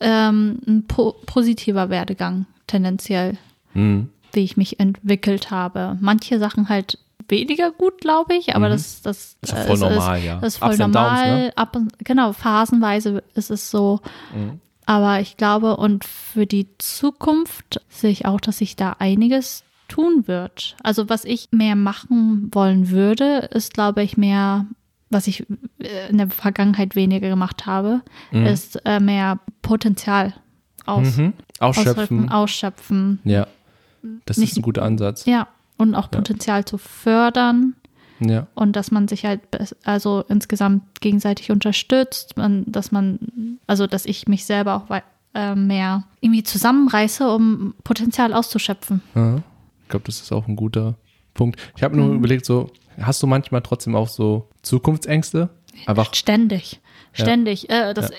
ähm, 0.00 0.58
ein 0.66 0.86
po 0.86 1.14
positiver 1.26 1.88
Werdegang 1.90 2.46
tendenziell, 2.66 3.38
hm. 3.72 4.10
wie 4.32 4.40
ich 4.44 4.56
mich 4.56 4.78
entwickelt 4.80 5.50
habe. 5.50 5.96
Manche 6.00 6.38
Sachen 6.38 6.68
halt 6.68 6.98
weniger 7.28 7.70
gut, 7.72 8.00
glaube 8.00 8.34
ich, 8.34 8.54
aber 8.56 8.68
das, 8.68 9.02
das 9.02 9.36
Mhm. 9.42 9.48
Ist 9.48 9.52
äh, 9.52 9.64
voll 9.66 9.74
es 9.74 9.80
normal, 9.80 10.22
ja. 10.24 10.34
Das 10.40 10.54
ist 10.54 10.58
voll 10.58 10.70
Ups 10.70 10.80
and 10.80 10.94
Downs, 10.94 11.04
normal. 11.06 11.38
ne? 11.46 11.52
Ab 11.56 11.76
und, 11.76 11.92
genau, 12.04 12.32
phasenweise 12.32 13.22
ist 13.34 13.50
es 13.50 13.70
so. 13.70 14.00
Mhm. 14.34 14.60
Aber 14.86 15.20
ich 15.20 15.36
glaube, 15.36 15.76
und 15.76 16.04
für 16.04 16.46
die 16.46 16.68
Zukunft 16.78 17.80
sehe 17.88 18.10
ich 18.10 18.24
auch, 18.26 18.40
dass 18.40 18.58
sich 18.58 18.76
da 18.76 18.96
einiges 18.98 19.64
tun 19.88 20.26
wird. 20.26 20.76
Also 20.82 21.08
was 21.08 21.24
ich 21.24 21.48
mehr 21.52 21.76
machen 21.76 22.50
wollen 22.52 22.90
würde, 22.90 23.48
ist, 23.52 23.74
glaube 23.74 24.02
ich, 24.02 24.16
mehr, 24.16 24.66
was 25.10 25.26
ich 25.26 25.44
äh, 25.80 26.08
in 26.08 26.18
der 26.18 26.28
Vergangenheit 26.30 26.94
weniger 26.96 27.28
gemacht 27.28 27.66
habe, 27.66 28.02
ist 28.32 28.80
äh, 28.84 28.98
mehr 29.00 29.38
Potenzial 29.62 30.34
aus, 30.86 31.16
Mhm. 31.16 31.32
Ausschöpfen. 31.58 31.90
ausschöpfen, 31.94 32.28
ausschöpfen. 32.30 33.20
Ja, 33.24 33.46
das 34.24 34.36
Nicht- 34.38 34.52
ist 34.52 34.58
ein 34.58 34.62
guter 34.62 34.82
Ansatz. 34.82 35.24
Ja, 35.26 35.48
und 35.78 35.94
auch 35.94 36.10
Potenzial 36.10 36.64
zu 36.64 36.78
fördern 36.78 37.74
Ja, 38.20 38.46
und 38.54 38.74
dass 38.76 38.90
man 38.90 39.08
sich 39.08 39.24
halt 39.24 39.40
also 39.84 40.24
insgesamt 40.28 41.00
gegenseitig 41.00 41.50
unterstützt, 41.50 42.36
man, 42.36 42.64
dass 42.66 42.92
man, 42.92 43.58
also 43.66 43.86
dass 43.86 44.06
ich 44.06 44.26
mich 44.28 44.44
selber 44.46 44.74
auch 44.76 45.00
äh, 45.34 45.54
mehr 45.54 46.04
irgendwie 46.20 46.42
zusammenreiße, 46.42 47.28
um 47.30 47.74
Potenzial 47.84 48.32
auszuschöpfen. 48.32 49.02
ja. 49.14 49.36
ich 49.82 49.88
glaube, 49.88 50.06
das 50.06 50.20
ist 50.20 50.32
auch 50.32 50.48
ein 50.48 50.56
guter 50.56 50.94
Punkt. 51.34 51.60
Ich 51.76 51.82
habe 51.82 51.94
nur 51.96 52.06
Mhm. 52.08 52.16
überlegt, 52.16 52.46
so, 52.46 52.70
hast 53.00 53.22
du 53.22 53.26
manchmal 53.26 53.60
trotzdem 53.60 53.94
auch 53.94 54.08
so 54.08 54.48
Zukunftsängste? 54.62 55.50
Einfach, 55.84 56.14
Ständig, 56.14 56.80
ständig. 57.12 57.68
Äh, 57.68 57.92
das 57.92 58.10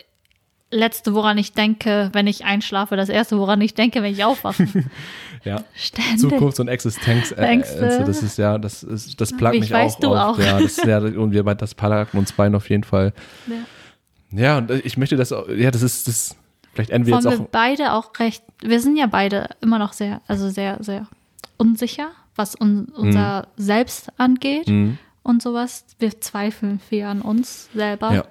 Letzte, 0.70 1.14
woran 1.14 1.38
ich 1.38 1.54
denke, 1.54 2.10
wenn 2.14 2.28
ich 2.28 2.44
einschlafe, 2.44 2.98
das 2.98 3.08
Erste, 3.10 3.38
woran 3.38 3.62
ich 3.62 3.74
denke, 3.74 4.04
wenn 4.04 4.12
ich 4.12 4.24
aufwache. 4.26 4.68
ja. 5.46 5.64
Ständig. 5.74 6.20
Zukunfts- 6.20 6.60
und 6.60 6.68
Existenzängste, 6.68 7.36
Ängste. 7.38 8.04
das 8.06 8.22
ist 8.22 8.38
ja, 8.38 8.58
das 8.58 8.84
ist, 8.84 9.20
das 9.22 9.32
plagt 9.36 9.58
mich 9.58 9.74
auch. 9.74 10.00
du 10.00 10.14
auch. 10.14 10.38
Ja, 10.40 10.60
das 10.60 10.78
ist 10.78 10.86
ja, 10.86 10.98
und 11.00 11.32
wir 11.32 11.44
das 11.56 11.74
plagt 11.74 12.14
uns 12.16 12.34
beiden 12.34 12.54
auf 12.56 12.70
jeden 12.70 12.84
Fall. 12.84 13.14
Ja. 13.48 13.56
Ja, 14.32 14.58
und 14.58 14.70
ich 14.72 14.98
möchte 14.98 15.16
das, 15.16 15.30
ja, 15.30 15.72
das 15.72 15.82
ist, 15.82 16.08
das, 16.10 16.36
vielleicht 16.74 16.90
enden 16.90 17.08
wir 17.08 17.14
Wollen 17.14 17.24
jetzt 17.24 17.40
wir 17.40 17.46
auch, 17.46 17.50
beide 17.50 17.94
auch 17.94 18.12
recht, 18.20 18.44
wir 18.62 18.82
sind 18.82 18.98
ja 18.98 19.06
beide 19.08 19.48
immer 19.62 19.80
noch 19.80 19.94
sehr, 19.94 20.20
also 20.28 20.50
sehr, 20.50 20.78
sehr 20.84 21.08
unsicher, 21.56 22.10
was 22.36 22.60
un, 22.60 22.88
unser 22.94 23.48
Selbst 23.56 24.10
angeht 24.18 24.68
Mhm. 24.68 24.98
und 25.24 25.42
sowas. 25.42 25.86
Wir 25.98 26.20
zweifeln 26.20 26.82
viel 26.82 27.06
an 27.06 27.22
uns 27.22 27.70
selber. 27.74 28.14
ja. 28.14 28.26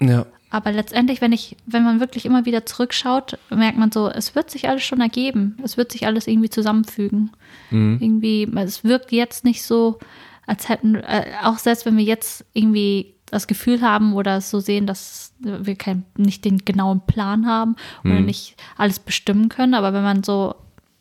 Ja, 0.00 0.26
aber 0.54 0.72
letztendlich, 0.72 1.20
wenn 1.20 1.32
ich, 1.32 1.56
wenn 1.66 1.82
man 1.84 2.00
wirklich 2.00 2.24
immer 2.26 2.44
wieder 2.46 2.64
zurückschaut, 2.64 3.38
merkt 3.50 3.76
man 3.78 3.90
so, 3.92 4.08
es 4.08 4.34
wird 4.34 4.50
sich 4.50 4.68
alles 4.68 4.82
schon 4.84 5.00
ergeben. 5.00 5.56
Es 5.64 5.76
wird 5.76 5.90
sich 5.92 6.06
alles 6.06 6.26
irgendwie 6.26 6.50
zusammenfügen. 6.50 7.30
Mhm. 7.70 7.98
Irgendwie, 8.00 8.48
es 8.56 8.84
wirkt 8.84 9.10
jetzt 9.12 9.44
nicht 9.44 9.62
so, 9.62 9.98
als 10.46 10.68
hätten, 10.68 10.94
äh, 10.96 11.24
auch 11.42 11.58
selbst 11.58 11.86
wenn 11.86 11.96
wir 11.96 12.04
jetzt 12.04 12.44
irgendwie 12.52 13.14
das 13.26 13.46
Gefühl 13.46 13.80
haben 13.80 14.12
oder 14.14 14.40
so 14.40 14.60
sehen, 14.60 14.86
dass 14.86 15.32
wir 15.40 15.74
kein, 15.74 16.04
nicht 16.16 16.44
den 16.44 16.58
genauen 16.58 17.00
Plan 17.06 17.46
haben 17.46 17.74
oder 18.04 18.20
Mhm. 18.20 18.26
nicht 18.26 18.54
alles 18.76 18.98
bestimmen 19.00 19.48
können, 19.48 19.74
aber 19.74 19.92
wenn 19.92 20.02
man 20.04 20.22
so 20.22 20.54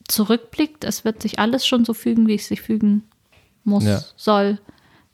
zurückblickt, 0.08 0.84
es 0.84 1.06
wird 1.06 1.22
sich 1.22 1.40
alles 1.40 1.66
schon 1.68 1.86
so 1.86 1.94
fügen, 1.94 2.28
wie 2.28 2.36
es 2.36 2.48
sich 2.48 2.62
fügen 2.62 3.04
muss, 3.64 3.84
Ja. 3.86 4.02
soll, 4.16 4.60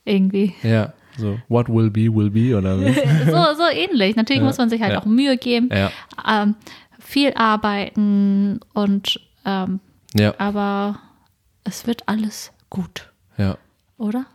irgendwie. 0.06 0.54
Ja, 0.64 0.94
so, 1.20 1.40
what 1.48 1.68
will 1.70 1.90
be, 1.90 2.14
will 2.14 2.30
be, 2.30 2.56
oder 2.58 2.78
so, 3.26 3.56
so 3.58 3.70
ähnlich. 3.72 4.16
Natürlich 4.16 4.42
Ja, 4.42 4.46
muss 4.46 4.58
man 4.58 4.70
sich 4.70 4.82
halt 4.82 4.94
ja. 4.94 5.00
auch 5.02 5.06
Mühe 5.06 5.38
geben, 5.38 5.70
ja, 5.72 5.92
ähm, 6.28 6.56
viel 7.00 7.34
arbeiten 7.34 8.60
und 8.74 9.20
ähm, 9.46 9.80
ja, 10.16 10.34
aber 10.38 11.00
es 11.64 11.86
wird 11.88 12.08
alles 12.08 12.52
gut, 12.70 13.12
ja. 13.38 13.58
oder? 13.98 14.26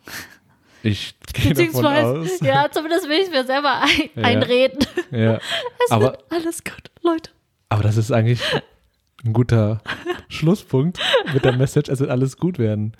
Ich 0.82 1.14
gehe 1.32 1.54
davon 1.54 1.86
aus. 1.86 2.40
ja, 2.42 2.68
zumindest 2.70 3.08
will 3.08 3.18
ich 3.18 3.26
es 3.26 3.30
mir 3.30 3.44
selber 3.44 3.82
ein, 3.82 4.24
einreden. 4.24 4.78
Ja. 5.10 5.36
Es 5.84 5.90
Aber, 5.90 6.04
wird 6.04 6.24
alles 6.30 6.62
gut, 6.62 6.90
Leute. 7.02 7.30
aber 7.70 7.82
das 7.82 7.96
ist 7.96 8.12
eigentlich 8.12 8.42
ein 9.24 9.32
guter 9.32 9.80
Schlusspunkt 10.28 10.98
mit 11.32 11.44
der 11.44 11.56
Message, 11.56 11.88
es 11.88 12.00
wird 12.00 12.10
alles 12.10 12.36
gut 12.36 12.58
werden. 12.58 12.92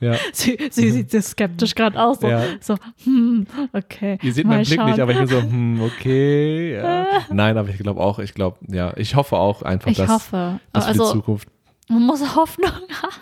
Ja, 0.00 0.14
Sie, 0.32 0.58
sie 0.70 0.90
sieht 0.90 1.10
sehr 1.10 1.22
skeptisch 1.22 1.74
gerade 1.74 2.00
aus. 2.00 2.20
So, 2.20 2.28
Ja. 2.28 2.42
so 2.60 2.76
hm, 3.04 3.46
okay. 3.72 4.18
ihr 4.22 4.32
seht 4.32 4.46
meinen 4.46 4.64
Blick 4.64 4.78
schauen. 4.78 4.90
nicht, 4.90 5.00
aber 5.00 5.12
ich 5.12 5.18
bin 5.18 5.26
so, 5.28 5.40
hm, 5.42 5.80
okay, 5.98 6.74
ja. 6.76 7.06
Nein, 7.30 7.56
aber 7.58 7.68
ich 7.68 7.78
glaube 7.78 8.00
auch, 8.00 8.18
ich 8.18 8.34
glaube, 8.34 8.58
ja, 8.68 8.92
ich 8.96 9.14
hoffe 9.16 9.36
auch 9.36 9.62
einfach, 9.62 9.90
Ich 9.90 9.96
dass, 9.96 10.08
hoffe. 10.10 10.60
dass 10.72 10.86
für 10.86 10.92
die 10.92 11.00
Also, 11.00 11.12
Zukunft, 11.12 11.48
man 11.88 12.02
muss 12.02 12.34
Hoffnung 12.36 12.70
haben. 12.70 13.14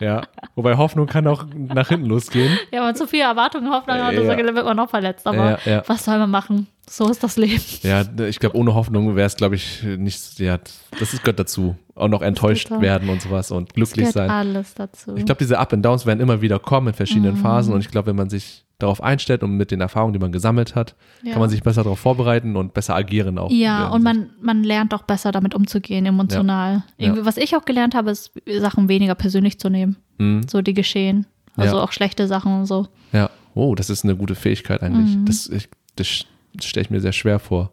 Ja. 0.00 0.22
Wobei 0.54 0.76
Hoffnung 0.76 1.06
kann 1.06 1.26
auch 1.26 1.44
nach 1.54 1.88
hinten 1.88 2.06
losgehen. 2.06 2.52
Ja, 2.70 2.78
wenn 2.78 2.80
man 2.80 2.94
zu 2.96 3.06
viele 3.06 3.24
Erwartungen, 3.24 3.70
Hoffnung 3.70 3.96
hat, 3.96 4.12
Ja. 4.14 4.20
dann 4.36 4.54
wird 4.56 4.64
man 4.64 4.76
noch 4.76 4.90
verletzt. 4.90 5.26
Aber 5.26 5.58
Ja, 5.64 5.72
ja. 5.72 5.82
was 5.86 6.04
soll 6.04 6.18
man 6.18 6.30
machen? 6.30 6.66
So 6.88 7.08
ist 7.10 7.22
das 7.22 7.36
Leben. 7.36 7.62
Ja, 7.82 8.02
ich 8.26 8.38
glaube, 8.40 8.56
ohne 8.56 8.74
Hoffnung 8.74 9.14
wäre 9.14 9.26
es, 9.26 9.36
glaube 9.36 9.56
ich, 9.56 9.82
nicht, 9.82 10.38
ja, 10.38 10.58
das 10.98 11.12
ist, 11.12 11.22
gehört 11.22 11.38
dazu. 11.38 11.76
Auch 11.94 12.08
noch 12.08 12.22
enttäuscht 12.22 12.70
werden 12.70 13.08
und 13.10 13.20
sowas 13.20 13.50
und 13.50 13.74
glücklich 13.74 13.96
gehört 14.06 14.14
sein. 14.14 14.30
alles 14.30 14.72
dazu. 14.74 15.14
Ich 15.16 15.26
glaube, 15.26 15.38
diese 15.40 15.58
Up 15.58 15.72
and 15.72 15.84
Downs 15.84 16.06
werden 16.06 16.20
immer 16.20 16.40
wieder 16.40 16.58
kommen 16.58 16.88
in 16.88 16.94
verschiedenen 16.94 17.34
Mhm. 17.34 17.42
Phasen 17.42 17.74
und 17.74 17.80
ich 17.80 17.90
glaube, 17.90 18.06
wenn 18.08 18.16
man 18.16 18.30
sich 18.30 18.64
darauf 18.78 19.02
einstellt 19.02 19.42
und 19.42 19.56
mit 19.56 19.70
den 19.70 19.80
Erfahrungen, 19.80 20.12
die 20.12 20.18
man 20.20 20.30
gesammelt 20.30 20.74
hat, 20.76 20.94
ja. 21.22 21.32
kann 21.32 21.40
man 21.40 21.50
sich 21.50 21.62
besser 21.62 21.82
darauf 21.82 21.98
vorbereiten 21.98 22.56
und 22.56 22.74
besser 22.74 22.94
agieren 22.94 23.36
auch. 23.38 23.50
Ja, 23.50 23.88
und 23.88 24.04
man, 24.04 24.30
man 24.40 24.62
lernt 24.62 24.94
auch 24.94 25.02
besser 25.02 25.32
damit 25.32 25.54
umzugehen, 25.54 26.06
emotional. 26.06 26.84
Ja. 26.96 27.06
Irgendwie, 27.06 27.24
Was 27.24 27.36
ich 27.36 27.56
auch 27.56 27.64
gelernt 27.64 27.94
habe, 27.94 28.10
ist, 28.10 28.32
Sachen 28.60 28.88
weniger 28.88 29.16
persönlich 29.16 29.58
zu 29.58 29.68
nehmen. 29.68 29.96
Hinsicht. 30.18 30.50
So 30.50 30.62
die 30.62 30.74
geschehen. 30.74 31.26
Also 31.56 31.76
Ja. 31.76 31.82
auch 31.82 31.92
schlechte 31.92 32.28
Sachen 32.28 32.60
und 32.60 32.66
so. 32.66 32.82
Mhm. 32.82 33.18
Ja, 33.18 33.30
oh, 33.54 33.74
das 33.74 33.90
ist 33.90 34.04
eine 34.04 34.16
gute 34.16 34.36
Fähigkeit 34.36 34.82
eigentlich. 34.82 35.16
Mhm. 35.16 35.24
Das, 35.24 35.48
ich, 35.48 35.68
das 35.96 36.24
stelle 36.60 36.82
ich 36.84 36.90
mir 36.90 37.00
sehr 37.00 37.12
schwer 37.12 37.40
vor. 37.40 37.70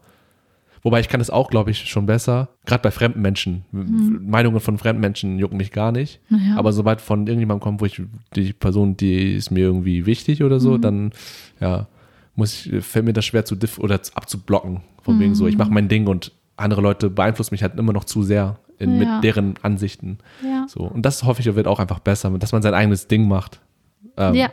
Wobei 0.86 1.00
ich 1.00 1.10
kann 1.10 1.20
es 1.20 1.32
auch, 1.32 1.50
glaube 1.50 1.72
ich, 1.72 1.90
schon 1.90 2.06
besser. 2.06 2.50
Gerade 2.68 2.84
bei 2.84 2.92
fremden 2.92 3.20
Menschen. 3.20 3.66
Meinungen 3.72 4.60
von 4.60 4.78
fremden 4.78 5.02
Menschen 5.02 5.40
jucken 5.40 5.58
mich 5.58 5.72
gar 5.72 5.92
nicht. 5.92 6.20
Naja. 6.30 6.58
Aber 6.58 6.72
sobald 6.74 7.02
von 7.02 7.26
irgendjemandem 7.26 7.64
kommt, 7.64 7.82
wo 7.82 7.86
ich 7.86 8.00
die 8.36 8.54
Person, 8.54 8.96
die 8.96 9.34
ist 9.34 9.50
mir 9.50 9.62
irgendwie 9.62 10.06
wichtig 10.06 10.44
oder 10.44 10.60
so, 10.60 10.74
Mhm. 10.78 10.82
dann 10.82 11.12
ja, 11.60 11.88
muss 12.36 12.68
ich, 12.68 12.86
fällt 12.86 13.06
mir 13.06 13.14
das 13.14 13.26
schwer 13.26 13.46
zu 13.46 13.56
diff 13.56 13.80
oder 13.80 14.04
zu- 14.04 14.14
abzublocken. 14.16 14.82
Von 15.02 15.20
wegen 15.20 15.34
so, 15.34 15.48
ich 15.48 15.56
Mhm. 15.56 15.58
mache 15.60 15.72
mein 15.72 15.88
Ding 15.88 16.06
und 16.06 16.32
andere 16.56 16.82
Leute 16.82 17.10
beeinflussen 17.10 17.56
mich 17.56 17.64
halt 17.64 17.80
immer 17.80 17.92
noch 17.94 18.04
zu 18.04 18.22
sehr 18.22 18.60
in, 18.78 19.02
Ja. 19.02 19.16
mit 19.16 19.24
deren 19.24 19.56
Ansichten. 19.64 20.20
ja. 20.44 20.68
So. 20.68 20.82
Und 20.82 21.04
das 21.04 21.24
hoffe 21.24 21.42
ich, 21.42 21.56
wird 21.56 21.66
auch 21.68 21.80
einfach 21.80 22.00
besser, 22.00 22.30
dass 22.38 22.52
man 22.52 22.62
sein 22.62 22.76
eigenes 22.76 23.08
Ding 23.08 23.28
macht. 23.28 23.60
Ähm, 24.18 24.36
ja. 24.36 24.50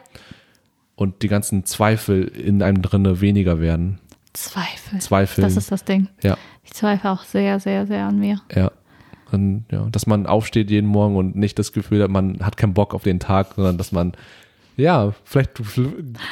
Und 0.95 1.23
die 1.23 1.29
ganzen 1.29 1.65
Zweifel 1.67 2.25
in 2.25 2.63
einem 2.63 2.81
drinne 2.81 3.21
weniger 3.21 3.61
werden. 3.61 3.99
Zweifel. 4.33 5.01
Zweifel. 5.01 5.43
Das 5.43 5.57
ist 5.57 5.71
das 5.71 5.85
Ding. 5.85 6.09
Ja. 6.23 6.37
Ich 6.65 6.73
zweifle 6.73 7.11
auch 7.11 7.23
sehr, 7.25 7.61
sehr, 7.61 7.87
sehr 7.87 8.07
an 8.07 8.19
mir. 8.19 8.41
Ja. 8.55 8.71
Und, 9.31 9.65
ja. 9.71 9.87
Dass 9.91 10.07
man 10.07 10.27
aufsteht 10.27 10.71
jeden 10.71 10.87
Morgen 10.89 11.17
und 11.17 11.37
nicht 11.37 11.59
das 11.59 11.73
Gefühl 11.73 12.03
hat, 12.03 12.11
man 12.11 12.41
hat 12.45 12.57
keinen 12.57 12.75
Bock 12.75 12.95
auf 12.95 13.03
den 13.03 13.21
Tag, 13.21 13.55
sondern 13.57 13.79
dass 13.79 13.93
man, 13.93 14.13
ja, 14.77 15.13
vielleicht 15.25 15.61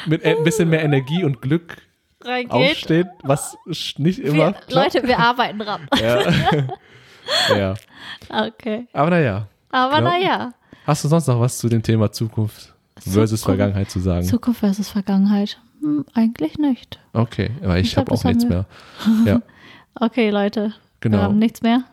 mit 0.07 0.23
ein 0.23 0.43
bisschen 0.43 0.69
mehr 0.69 0.83
Energie 0.83 1.23
und 1.23 1.41
Glück 1.41 1.77
Reingeht. 2.23 2.51
aufsteht, 2.51 3.07
was 3.23 3.57
nicht 3.97 4.19
immer. 4.19 4.33
Wir, 4.33 4.53
klappt. 4.53 4.71
Leute, 4.73 5.07
wir 5.07 5.19
arbeiten 5.19 5.59
dran. 5.59 5.87
Ja. 5.99 6.21
ja. 7.57 7.73
Okay. 8.29 8.87
Aber 8.93 9.09
naja. 9.09 9.47
Aber 9.71 9.95
Ja. 9.95 10.01
naja. 10.01 10.53
Hast 10.85 11.03
du 11.03 11.07
sonst 11.07 11.27
noch 11.27 11.39
was 11.39 11.57
zu 11.57 11.69
dem 11.69 11.81
Thema 11.83 12.11
Zukunft 12.11 12.73
versus 12.99 13.41
Zukunft. 13.41 13.43
Vergangenheit 13.43 13.89
zu 13.91 13.99
sagen? 13.99 14.25
Zukunft 14.25 14.59
versus 14.59 14.89
Vergangenheit. 14.89 15.59
Hm, 15.81 16.05
eigentlich 16.13 16.57
nicht. 16.57 16.99
Okay, 17.13 17.51
aber 17.63 17.79
ich 17.79 17.87
Ich 17.87 17.97
habe 17.97 18.11
auch 18.11 18.23
nichts 18.23 18.45
mehr. 18.45 18.65
Ja, 19.25 19.41
Okay, 19.95 20.29
Leute. 20.29 20.73
genau. 20.99 21.17
Wir 21.17 21.23
haben 21.23 21.39
nichts 21.39 21.61
mehr. 21.61 21.83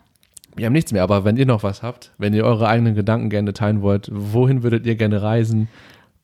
Wir 0.55 0.65
haben 0.65 0.73
nichts 0.73 0.91
mehr, 0.91 1.03
aber 1.03 1.25
wenn 1.25 1.37
ihr 1.37 1.45
noch 1.45 1.63
was 1.63 1.83
habt, 1.83 2.11
wenn 2.17 2.33
ihr 2.33 2.43
eure 2.43 2.67
eigenen 2.67 2.95
Gedanken 2.95 3.29
gerne 3.29 3.53
teilen 3.53 3.81
wollt, 3.81 4.09
wohin 4.11 4.63
würdet 4.63 4.85
ihr 4.85 4.95
gerne 4.95 5.21
reisen 5.21 5.67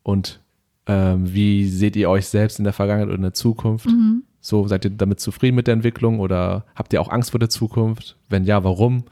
und 0.03 0.39
ähm, 0.87 1.33
wie 1.33 1.67
seht 1.67 1.95
ihr 1.95 2.09
euch 2.09 2.27
selbst 2.27 2.59
in 2.59 2.63
der 2.63 2.73
Vergangenheit 2.73 3.07
oder 3.07 3.15
in 3.17 3.21
der 3.23 3.33
Zukunft? 3.33 3.87
Mhm. 3.87 4.23
So, 4.41 4.67
seid 4.67 4.85
ihr 4.85 4.91
damit 4.91 5.19
zufrieden 5.19 5.55
mit 5.55 5.65
der 5.67 5.73
Entwicklung 5.73 6.19
oder 6.19 6.65
habt 6.75 6.93
ihr 6.93 7.01
auch 7.01 7.09
Angst 7.09 7.31
vor 7.31 7.39
der 7.39 7.49
Zukunft? 7.49 8.15
Wenn 8.29 8.43
ja, 8.43 8.63
warum? 8.63 9.05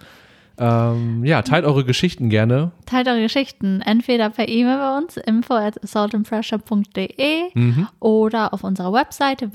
Ähm, 0.58 1.26
ja, 1.26 1.42
teilt 1.42 1.66
eure 1.66 1.84
Geschichten 1.84 2.30
gerne. 2.30 2.72
Teilt 2.86 3.08
eure 3.08 3.22
Geschichten 3.22 3.82
entweder 3.82 4.30
per 4.30 4.48
E-Mail 4.48 4.78
bei 4.78 4.98
uns, 4.98 5.18
info 5.18 5.56
at 5.56 5.80
saltandpressure.de 5.82 7.50
Mhm. 7.54 7.88
oder 8.00 8.54
auf 8.54 8.64
unserer 8.64 8.94
Webseite 8.94 9.54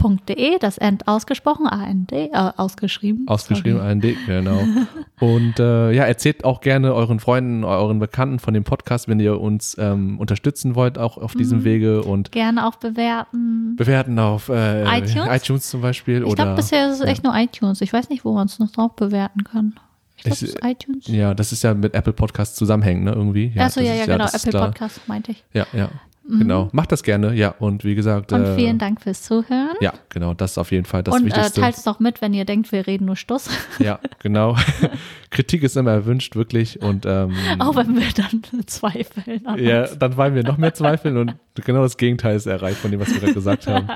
www.saltandpressure.de. 0.00 0.58
Das 0.58 0.78
End 0.78 1.06
ausgesprochen, 1.08 1.66
AND, 1.66 2.12
äh, 2.12 2.28
ausgeschrieben. 2.56 3.26
Ausgeschrieben, 3.28 3.78
Sorry. 3.78 3.90
AND, 3.90 4.04
genau. 4.26 4.60
Und 5.20 5.58
äh, 5.60 5.92
ja, 5.92 6.04
erzählt 6.04 6.44
auch 6.44 6.60
gerne 6.60 6.94
euren 6.94 7.20
Freunden, 7.20 7.64
euren 7.64 7.98
Bekannten 7.98 8.38
von 8.38 8.54
dem 8.54 8.64
Podcast, 8.64 9.08
wenn 9.08 9.20
ihr 9.20 9.40
uns 9.40 9.76
ähm, 9.78 10.18
unterstützen 10.18 10.74
wollt, 10.74 10.98
auch 10.98 11.18
auf 11.18 11.34
diesem 11.34 11.60
Mhm. 11.60 11.64
Wege 11.64 12.02
und 12.02 12.32
Gerne 12.32 12.66
auch 12.66 12.76
bewerten. 12.76 13.76
bewerten 13.76 14.18
auf 14.18 14.48
äh, 14.48 14.84
iTunes? 14.98 15.28
iTunes 15.30 15.68
zum 15.70 15.80
Beispiel. 15.82 16.24
Ich 16.26 16.34
glaube, 16.34 16.54
bisher 16.54 16.88
ist 16.90 17.00
es 17.00 17.06
echt 17.06 17.22
nur 17.24 17.34
iTunes. 17.36 17.80
Ich 17.80 17.92
weiß 17.92 18.08
nicht, 18.08 18.24
wo 18.24 18.32
man 18.32 18.46
es 18.46 18.58
noch 18.58 18.70
drauf 18.70 18.96
bewerten 18.96 19.44
kann. 19.44 19.74
Ich 20.16 20.22
glaube, 20.24 20.36
Ich- 20.36 20.42
ist 20.42 20.58
iTunes. 20.64 21.06
Ja, 21.06 21.34
das 21.34 21.52
ist 21.52 21.62
ja 21.62 21.74
mit 21.74 21.94
Apple 21.94 22.12
Podcasts 22.12 22.54
zusammenhängen, 22.56 23.04
ne, 23.04 23.12
irgendwie. 23.12 23.52
Ja, 23.54 23.66
Achso, 23.66 23.80
das 23.80 23.88
ja, 23.88 23.94
ja, 23.94 24.00
ist, 24.02 24.06
genau. 24.06 24.18
das 24.24 24.34
Apple 24.34 24.50
klar. 24.50 24.66
Podcast 24.68 25.00
meinte 25.08 25.32
ich. 25.32 25.44
Ja, 25.52 25.66
ja, 25.72 25.88
genau. 26.38 26.68
Macht 26.72 26.92
das 26.92 27.02
gerne, 27.02 27.34
ja. 27.34 27.54
Und 27.58 27.84
wie 27.84 27.94
gesagt, 27.94 28.32
Und 28.32 28.44
äh, 28.44 28.54
vielen 28.56 28.78
Dank 28.78 29.00
fürs 29.00 29.22
Zuhören. 29.22 29.76
ja, 29.80 29.92
genau, 30.08 30.34
das 30.34 30.52
ist 30.52 30.58
auf 30.58 30.70
jeden 30.72 30.84
Fall 30.84 31.02
das 31.02 31.14
Und 31.14 31.22
äh, 31.22 31.26
Wichtigste. 31.26 31.60
teilt 31.60 31.76
es 31.76 31.86
auch 31.86 32.00
mit, 32.00 32.20
wenn 32.20 32.34
ihr 32.34 32.44
denkt, 32.44 32.70
wir 32.72 32.86
reden 32.86 33.06
nur 33.06 33.16
Stuss. 33.16 33.48
ja, 33.78 33.98
genau. 34.20 34.56
Kritik 35.30 35.62
ist 35.62 35.76
immer 35.76 35.92
erwünscht, 35.92 36.36
wirklich. 36.36 36.80
Und 36.82 37.06
ähm, 37.06 37.34
Auch 37.58 37.76
wenn 37.76 37.94
wir 37.96 38.06
dann 38.14 38.66
zweifeln. 38.66 39.42
ja, 39.58 39.82
uns. 39.82 39.96
dann 39.98 40.16
wollen 40.16 40.34
wir 40.34 40.42
noch 40.44 40.56
mehr 40.58 40.74
zweifeln 40.74 41.16
und 41.16 41.34
genau 41.54 41.82
das 41.82 41.96
Gegenteil 41.96 42.36
ist 42.36 42.46
erreicht 42.46 42.78
von 42.78 42.90
dem, 42.90 43.00
was 43.00 43.12
wir 43.12 43.20
gerade 43.20 43.34
gesagt 43.34 43.66
haben. 43.66 43.88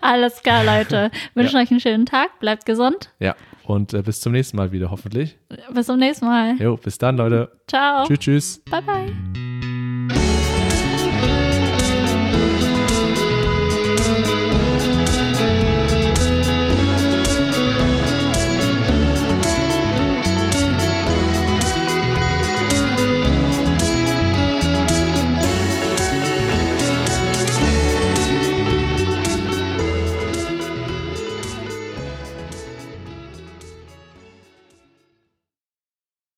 Alles 0.00 0.42
klar, 0.42 0.64
Leute. 0.64 1.10
Wünschen 1.34 1.56
euch 1.58 1.70
einen 1.70 1.80
schönen 1.80 2.06
Tag. 2.06 2.38
Bleibt 2.40 2.66
gesund. 2.66 3.10
Ja, 3.18 3.34
und 3.64 3.94
äh, 3.94 4.02
bis 4.02 4.20
zum 4.20 4.32
nächsten 4.32 4.56
Mal 4.56 4.72
wieder, 4.72 4.90
hoffentlich. 4.90 5.38
Bis 5.72 5.86
zum 5.86 5.98
nächsten 5.98 6.26
Mal. 6.26 6.56
Jo, 6.58 6.76
bis 6.76 6.98
dann, 6.98 7.16
Leute. 7.16 7.50
Ciao. 7.66 8.04
Tschüss, 8.06 8.18
tschüss. 8.20 8.62
Bye, 8.70 8.82
bye. 8.82 9.45